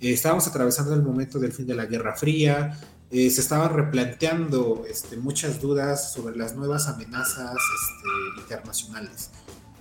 [0.02, 2.78] Eh, estábamos atravesando el momento del fin de la Guerra Fría,
[3.12, 9.32] eh, se estaban replanteando este, muchas dudas sobre las nuevas amenazas este, internacionales.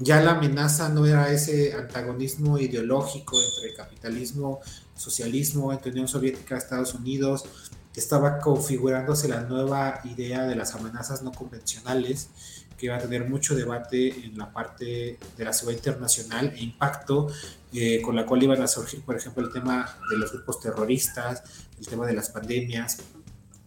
[0.01, 4.61] Ya la amenaza no era ese antagonismo ideológico entre capitalismo,
[4.95, 7.45] socialismo, entre Unión Soviética Estados Unidos,
[7.95, 12.29] estaba configurándose la nueva idea de las amenazas no convencionales
[12.79, 17.27] que va a tener mucho debate en la parte de la seguridad internacional e impacto,
[17.73, 21.43] eh, con la cual iban a surgir, por ejemplo, el tema de los grupos terroristas,
[21.79, 22.99] el tema de las pandemias,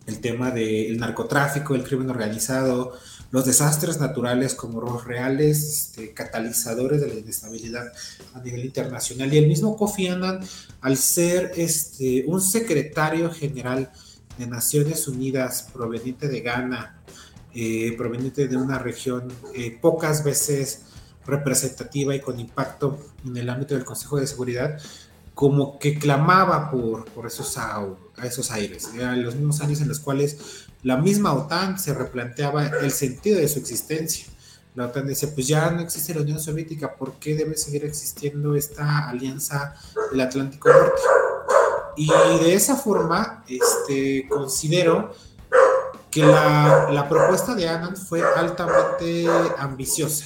[0.08, 2.98] el tema del narcotráfico, el crimen organizado,
[3.32, 7.92] los desastres naturales como los reales este, catalizadores de la inestabilidad
[8.34, 9.34] a nivel internacional.
[9.34, 10.40] Y el mismo Kofi Annan,
[10.82, 13.92] al ser este, un secretario general
[14.42, 17.00] de Naciones Unidas proveniente de Ghana,
[17.54, 20.84] eh, proveniente de una región eh, pocas veces
[21.26, 24.80] representativa y con impacto en el ámbito del Consejo de Seguridad,
[25.36, 27.88] como que clamaba por, por esos, a,
[28.24, 28.90] esos aires.
[28.96, 33.48] Eran los mismos años en los cuales la misma OTAN se replanteaba el sentido de
[33.48, 34.26] su existencia.
[34.74, 38.56] La OTAN decía, pues ya no existe la Unión Soviética, ¿por qué debe seguir existiendo
[38.56, 39.76] esta alianza
[40.12, 41.02] del Atlántico Norte?
[41.96, 45.12] Y de esa forma, este, considero
[46.10, 49.26] que la, propuesta de Anand fue altamente
[49.58, 50.26] ambiciosa,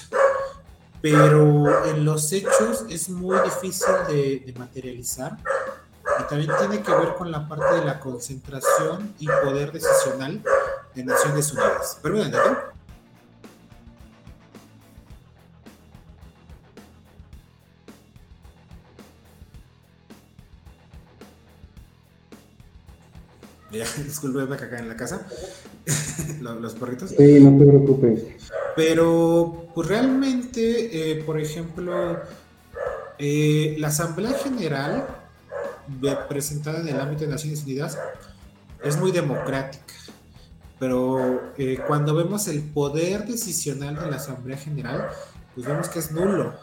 [1.02, 5.38] pero en los hechos es muy difícil de, materializar
[6.20, 10.42] y también tiene que ver con la parte de la concentración y poder decisional
[10.96, 12.00] de Naciones Unidas.
[12.02, 12.32] Perdón,
[23.72, 25.26] Ya, disculpe acá en la casa,
[26.42, 27.10] los, perritos.
[27.10, 28.24] Sí, no te preocupes.
[28.76, 32.20] Pero, pues realmente, eh, por ejemplo,
[33.18, 35.08] eh, la Asamblea General
[36.28, 38.00] presentada en el ámbito de Naciones Unidas
[38.84, 39.94] es muy democrática,
[40.80, 45.08] pero eh, cuando vemos el poder decisional de la Asamblea General,
[45.54, 46.54] pues vemos que es nulo.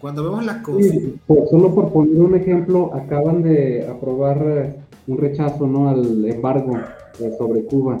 [0.00, 0.62] Cuando vemos la...
[0.80, 1.18] Sí,
[1.50, 4.77] solo por poner un ejemplo, acaban de aprobar
[5.08, 5.88] un rechazo ¿no?
[5.88, 6.78] al embargo
[7.18, 7.98] eh, sobre Cuba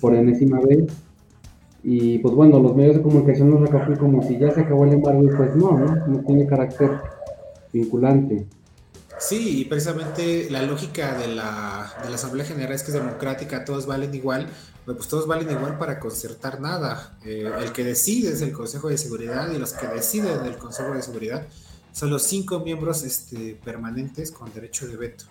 [0.00, 0.84] por enésima vez.
[1.82, 4.92] Y pues bueno, los medios de comunicación nos recogen como si ya se acabó el
[4.92, 7.00] embargo y pues no, no, no tiene carácter
[7.72, 8.46] vinculante.
[9.18, 13.66] Sí, y precisamente la lógica de la, de la Asamblea General es que es democrática,
[13.66, 14.48] todos valen igual,
[14.86, 17.18] pues todos valen igual para concertar nada.
[17.24, 20.94] Eh, el que decide es el Consejo de Seguridad y los que deciden del Consejo
[20.94, 21.46] de Seguridad
[21.92, 25.24] son los cinco miembros este, permanentes con derecho de veto.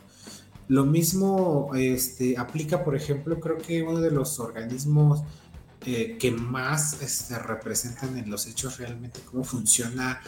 [0.69, 5.23] Lo mismo este, aplica, por ejemplo, creo que uno de los organismos
[5.85, 10.21] eh, que más este, representan en los hechos realmente cómo funciona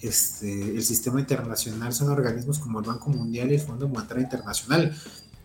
[0.00, 4.94] este, el sistema internacional son organismos como el Banco Mundial y el Fondo Monetario Internacional,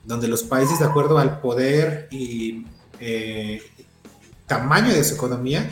[0.04, 2.66] donde los países, de acuerdo al poder y
[3.00, 3.62] eh,
[4.48, 5.70] tamaño de su economía,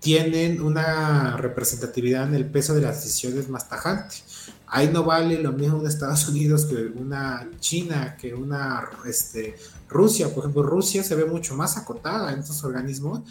[0.00, 4.24] tienen una representatividad en el peso de las decisiones más tajantes.
[4.66, 9.56] Ahí no vale lo mismo un Estados Unidos que una China, que una este,
[9.88, 10.28] Rusia.
[10.28, 13.22] Por ejemplo, Rusia se ve mucho más acotada en estos organismos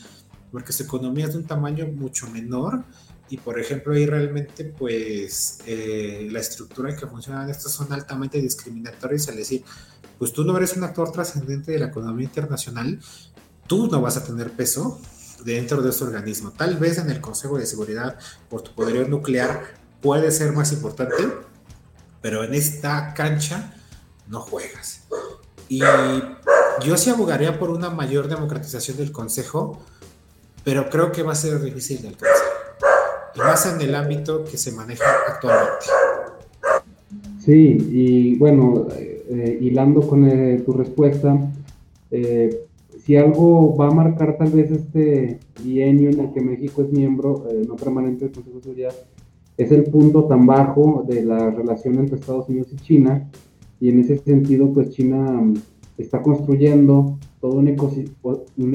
[0.52, 2.84] porque su economía es de un tamaño mucho menor.
[3.28, 8.40] Y por ejemplo ahí realmente pues eh, la estructura en que funcionan estos son altamente
[8.40, 9.28] discriminatorios.
[9.30, 9.64] Al decir
[10.20, 13.00] pues tú no eres un actor trascendente de la economía internacional
[13.68, 15.00] tú no vas a tener peso
[15.44, 16.52] dentro de ese organismo.
[16.52, 18.18] Tal vez en el Consejo de Seguridad
[18.50, 19.64] por tu poderío nuclear
[20.06, 21.16] puede ser más importante
[22.22, 23.74] pero en esta cancha
[24.28, 25.02] no juegas
[25.68, 25.82] y
[26.84, 29.82] yo sí abogaría por una mayor democratización del Consejo
[30.64, 32.56] pero creo que va a ser difícil de alcanzar
[33.36, 35.86] y más en el ámbito que se maneja actualmente.
[37.40, 41.38] Sí, y bueno, eh, hilando con eh, tu respuesta,
[42.12, 42.66] eh,
[43.04, 47.46] si algo va a marcar tal vez este bienio en el que México es miembro
[47.68, 48.96] no permanente del Consejo de Seguridad,
[49.58, 53.30] es el punto tan bajo de la relación entre Estados Unidos y China,
[53.80, 55.56] y en ese sentido, pues China mm,
[55.98, 57.68] está construyendo todo un,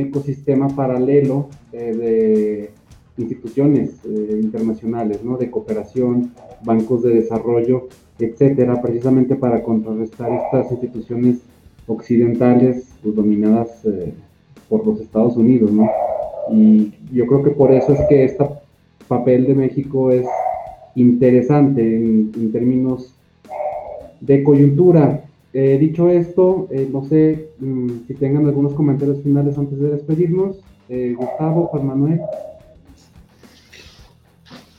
[0.01, 2.71] ecosistema paralelo de
[3.19, 5.37] instituciones eh, internacionales, ¿no?
[5.37, 6.33] De cooperación,
[6.65, 11.39] bancos de desarrollo, etcétera, precisamente para contrarrestar estas instituciones
[11.87, 14.13] occidentales pues, dominadas eh,
[14.69, 15.89] por los Estados Unidos, ¿no?
[16.53, 18.45] Y yo creo que por eso es que este
[19.09, 20.27] papel de México es
[20.95, 23.15] interesante en, términos
[24.21, 25.25] de coyuntura.
[25.53, 30.57] Eh, dicho esto, no sé mm, si tengan algunos comentarios finales antes de despedirnos.
[30.89, 32.21] Gustavo, Juan Manuel.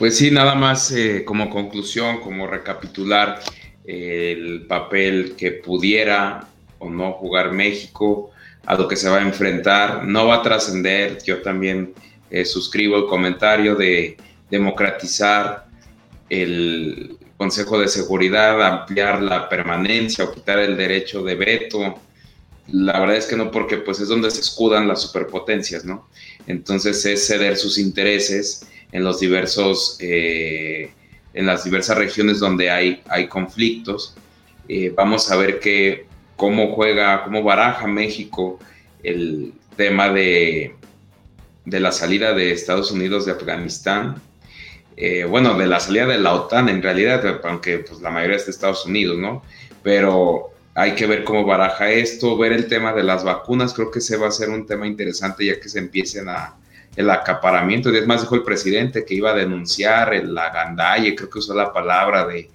[0.01, 3.39] Pues sí, nada más eh, como conclusión, como recapitular
[3.85, 6.47] eh, el papel que pudiera
[6.79, 8.31] o no jugar México,
[8.65, 11.93] a lo que se va a enfrentar, no va a trascender, yo también
[12.31, 14.17] eh, suscribo el comentario de
[14.49, 15.67] democratizar
[16.31, 21.95] el Consejo de Seguridad, ampliar la permanencia o quitar el derecho de veto.
[22.69, 26.07] La verdad es que no, porque pues es donde se escudan las superpotencias, ¿no?
[26.47, 30.91] Entonces es ceder sus intereses en los diversos, eh,
[31.33, 34.15] en las diversas regiones donde hay, hay conflictos.
[34.69, 36.05] Eh, vamos a ver que,
[36.37, 38.57] cómo juega, cómo baraja México
[39.03, 40.75] el tema de,
[41.65, 44.21] de la salida de Estados Unidos de Afganistán.
[45.03, 48.45] Eh, bueno, de la salida de la OTAN en realidad, aunque pues, la mayoría es
[48.45, 49.41] de Estados Unidos, ¿no?
[49.81, 53.99] Pero hay que ver cómo baraja esto, ver el tema de las vacunas, creo que
[53.99, 56.53] se va a ser un tema interesante ya que se empiecen a,
[56.95, 57.89] el acaparamiento.
[57.91, 61.55] Y es más, dijo el presidente que iba a denunciar la gandalle, creo que usó
[61.55, 62.51] la palabra de,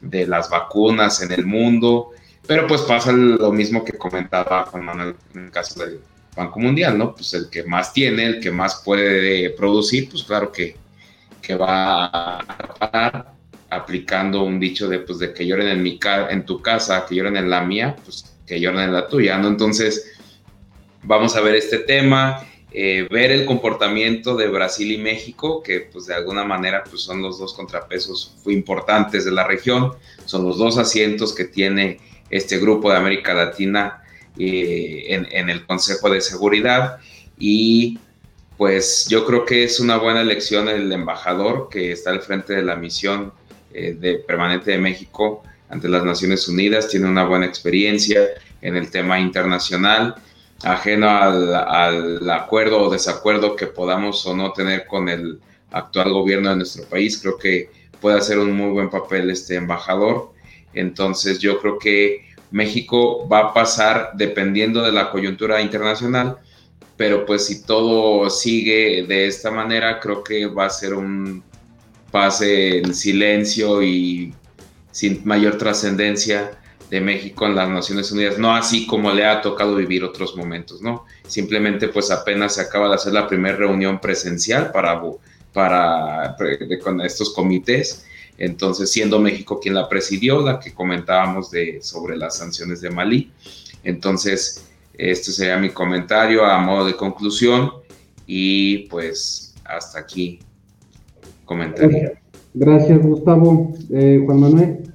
[0.00, 2.12] de las vacunas en el mundo.
[2.46, 6.00] Pero pues pasa lo mismo que comentaba Juan Manuel en el caso del
[6.34, 7.14] Banco Mundial, ¿no?
[7.14, 10.80] Pues el que más tiene, el que más puede producir, pues claro que,
[11.42, 13.32] que va a acaparar
[13.68, 15.98] aplicando un dicho de pues de que lloren en mi
[16.30, 19.48] en tu casa, que lloren en la mía, pues que lloren en la tuya, ¿no?
[19.48, 20.12] Entonces,
[21.02, 26.06] vamos a ver este tema eh, ver el comportamiento de Brasil y México, que pues
[26.06, 29.92] de alguna manera pues son los dos contrapesos importantes de la región,
[30.24, 34.02] son los dos asientos que tiene este grupo de América Latina
[34.38, 36.96] eh, en, el Consejo de Seguridad
[37.38, 37.98] y
[38.62, 42.62] pues yo creo que es una buena elección el embajador que está al frente de
[42.62, 43.32] la misión
[43.74, 48.20] eh, de, permanente de México ante las Naciones Unidas, tiene una buena experiencia
[48.60, 50.14] en el tema internacional
[50.62, 55.40] ajeno al, acuerdo o desacuerdo que podamos o no tener con el
[55.72, 57.18] actual gobierno de nuestro país.
[57.20, 57.68] Creo que
[58.00, 60.30] puede hacer un muy buen papel este embajador.
[60.72, 66.38] Entonces yo creo que México va a pasar dependiendo de la coyuntura internacional,
[66.96, 71.42] pero pues si todo sigue de esta manera, creo que va a ser un
[72.10, 74.34] pase en silencio y
[74.90, 76.58] sin mayor trascendencia
[76.90, 80.82] de México en las Naciones Unidas, no así como le ha tocado vivir otros momentos,
[80.82, 81.06] ¿no?
[81.26, 85.00] Simplemente pues apenas se acaba de hacer la primera reunión presencial para,
[85.54, 86.36] para
[86.84, 88.04] con estos comités,
[88.36, 93.32] entonces siendo México quien la presidió, la que comentábamos de, sobre las sanciones de Malí.
[93.84, 97.70] Entonces, este sería mi comentario a modo de conclusión
[98.26, 100.40] y pues hasta aquí
[101.44, 102.12] comentario.
[102.54, 103.74] Gracias, Gustavo.
[103.90, 104.94] Eh, Juan Manuel.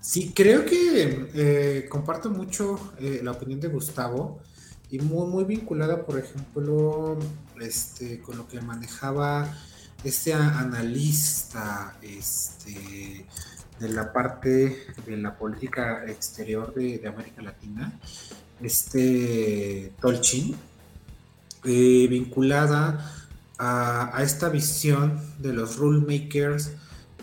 [0.00, 4.40] Sí, creo que eh, comparto mucho eh, la opinión de Gustavo
[4.90, 7.18] y muy, muy vinculada, por ejemplo,
[7.60, 9.54] este, con lo que manejaba
[10.04, 13.26] este analista este,
[13.78, 17.92] de la parte de la política exterior de, América Latina,
[18.60, 20.56] este Tolchin,
[21.64, 23.12] eh, vinculada
[23.58, 26.72] a, esta visión de los rule makers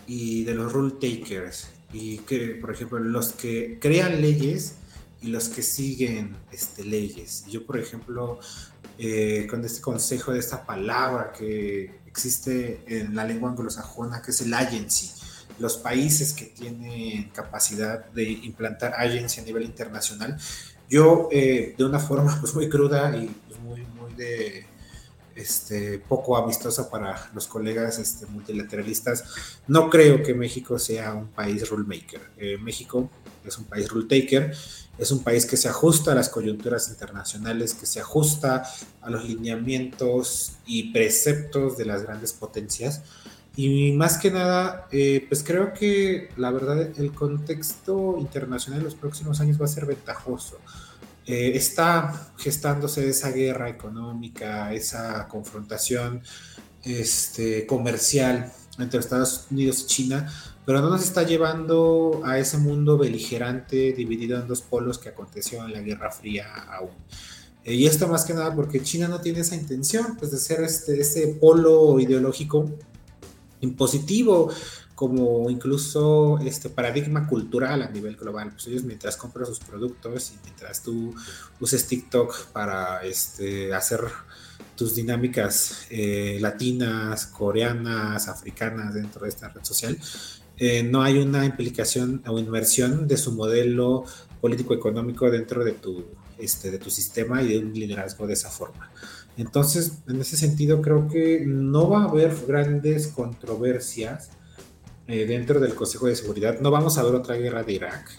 [0.08, 1.70] y de los rule takers.
[1.92, 4.76] Y que, por ejemplo, los que crean leyes
[5.22, 7.46] y los que siguen este, leyes.
[7.48, 8.40] Yo, por ejemplo,
[8.98, 14.42] eh, con este consejo de esta palabra que existe en la lengua anglosajona, que es
[14.42, 15.12] el agency,
[15.64, 20.38] los países que tienen capacidad de implantar agency a nivel internacional,
[20.90, 24.66] yo eh, de una forma pues, muy cruda y pues, muy, muy de
[25.36, 29.24] este, poco amistosa para los colegas este, multilateralistas,
[29.68, 32.22] no creo que México sea un país rule maker.
[32.38, 33.10] Eh, México
[33.46, 34.54] es un país rule taker
[34.98, 38.64] es un país que se ajusta a las coyunturas internacionales, que se ajusta
[39.02, 43.02] a los lineamientos y preceptos de las grandes potencias.
[43.56, 48.96] Y más que nada, eh, pues creo que la verdad el contexto internacional en los
[48.96, 50.58] próximos años va a ser ventajoso.
[51.26, 56.22] Eh, está gestándose esa guerra económica, esa confrontación
[56.84, 60.34] este, comercial entre Estados Unidos y China,
[60.66, 65.64] pero no nos está llevando a ese mundo beligerante dividido en dos polos que aconteció
[65.64, 66.92] en la Guerra Fría aún.
[67.64, 70.62] Eh, y esto más que nada porque China no tiene esa intención pues, de ser
[70.64, 72.70] este, ese polo ideológico
[73.64, 74.52] impositivo
[74.96, 78.52] como incluso este paradigma cultural a nivel global.
[78.52, 81.16] Pues ellos mientras compran sus productos y mientras tú
[81.60, 84.02] uses TikTok para este, hacer
[84.76, 89.98] tus dinámicas eh, latinas, coreanas, africanas dentro de esta red social,
[90.58, 94.06] eh, no hay una implicación o inmersión de su modelo
[94.40, 96.06] político-económico dentro de tu,
[96.38, 98.92] este, de tu sistema y de un liderazgo de esa forma.
[99.38, 104.30] Entonces, en ese sentido, creo que no va a haber grandes controversias
[105.08, 106.60] eh, dentro del Consejo de Seguridad.
[106.60, 108.12] No vamos a ver otra guerra de Irak.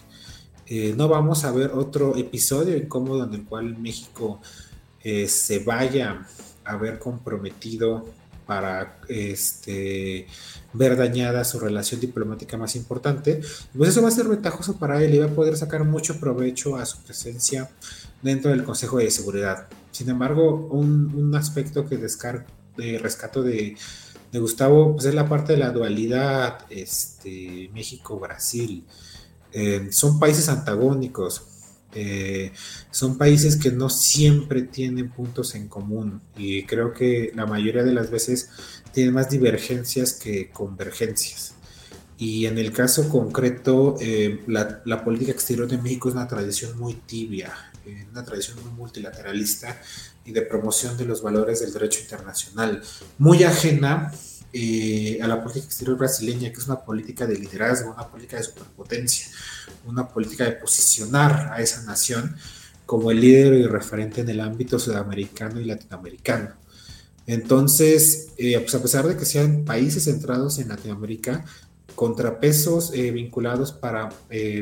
[0.67, 4.41] Eh, no vamos a ver otro episodio incómodo en el cual México
[5.27, 6.25] se vaya
[6.63, 8.05] a ver comprometido
[8.45, 10.27] para este,
[10.73, 13.41] ver dañada su relación diplomática más importante,
[13.75, 16.75] pues eso va a ser ventajoso para él y va a poder sacar mucho provecho
[16.75, 17.69] a su presencia
[18.21, 19.67] dentro del Consejo de Seguridad.
[19.95, 23.77] Sin embargo, un, aspecto que rescato de,
[24.33, 28.83] Gustavo pues es la parte de la dualidad este, México-Brasil.
[29.53, 31.43] Eh, son países antagónicos,
[31.93, 32.51] eh,
[32.91, 37.93] son países que no siempre tienen puntos en común y creo que la mayoría de
[37.93, 38.49] las veces
[38.91, 41.53] tienen más divergencias que convergencias.
[42.17, 46.95] Y en el caso concreto, eh, la, política exterior de México es una tradición muy
[46.95, 49.79] tibia, eh, una tradición muy multilateralista
[50.25, 52.81] y de promoción de los valores del derecho internacional,
[53.17, 54.11] muy ajena
[54.57, 58.43] eh, a la política exterior brasileña, que es una política de liderazgo, una política de
[58.43, 59.27] superpotencia,
[59.85, 62.37] una política de posicionar a esa nación
[62.85, 66.55] como el líder y referente en el ámbito sudamericano y latinoamericano.
[67.27, 71.43] Entonces, eh, pues a pesar de que sean países centrados en Latinoamérica,
[71.93, 74.07] contrapesos eh, vinculados para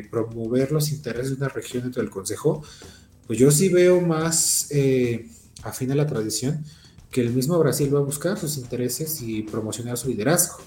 [0.10, 2.64] promover los intereses de una región dentro del Consejo,
[3.28, 4.70] pues yo sí veo más
[5.64, 6.64] afín a la tradición
[7.14, 10.58] que el mismo Brasil va a buscar sus intereses y promocionar su liderazgo.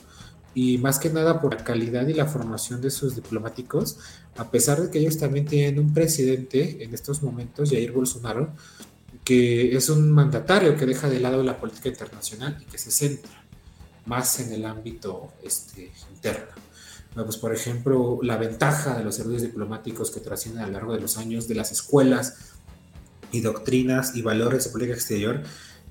[0.54, 3.98] Y más que nada por la calidad y la formación de sus diplomáticos,
[4.36, 8.54] a pesar de que ellos también tienen un presidente en estos momentos, Jair Bolsonaro,
[9.22, 13.44] que es un mandatario que deja de lado la política internacional y que se centra
[14.06, 16.65] más en el ámbito este, interno.
[17.24, 21.00] Pues, por ejemplo, la ventaja de los servicios diplomáticos que trascienden a lo largo de
[21.00, 22.52] los años de las escuelas
[23.32, 25.42] y doctrinas y valores de política exterior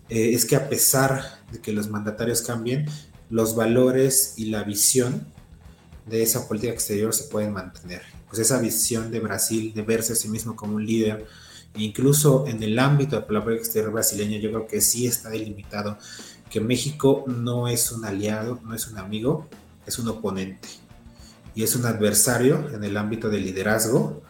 [0.09, 2.85] eh, es que a pesar de que los mandatarios cambien,
[3.31, 5.25] los valores y la visión
[6.05, 8.03] de esa política exterior se pueden mantener.
[8.29, 11.25] Pues esa visión de Brasil de verse a sí mismo como un líder,
[11.75, 15.97] incluso en el ámbito de la política exterior brasileña, yo creo que sí está delimitado
[16.51, 19.47] que México no es un aliado, no es un amigo,
[19.87, 20.84] es un oponente
[21.55, 24.21] y es un adversario en el ámbito del liderazgo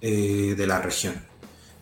[0.00, 1.14] eh, de la región.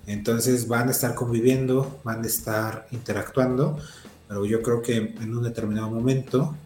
[0.07, 3.78] Entonces van a estar conviviendo, van a estar interactuando,
[4.26, 6.57] pero yo creo que en un determinado momento,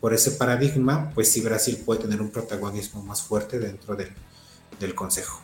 [0.00, 4.08] por ese paradigma, pues sí Brasil puede tener un protagonismo más fuerte dentro del,
[4.94, 5.40] Consejo.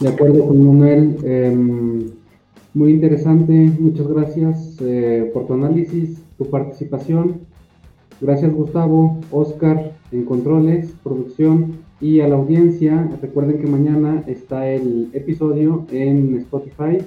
[0.00, 1.16] De acuerdo con Manuel.
[1.24, 2.10] Em,
[2.74, 7.45] Muy interesante, muchas gracias eh, por tu análisis, tu participación.
[8.20, 13.08] Gracias Gustavo, Oscar en controles, producción y a la audiencia.
[13.20, 16.98] Recuerden que mañana está el episodio en Spotify.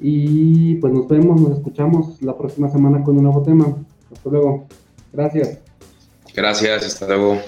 [0.00, 3.76] Y pues nos vemos, nos escuchamos la próxima semana con un nuevo tema.
[4.12, 4.66] Hasta luego.
[5.12, 5.58] Gracias.
[6.34, 7.38] Gracias, hasta luego.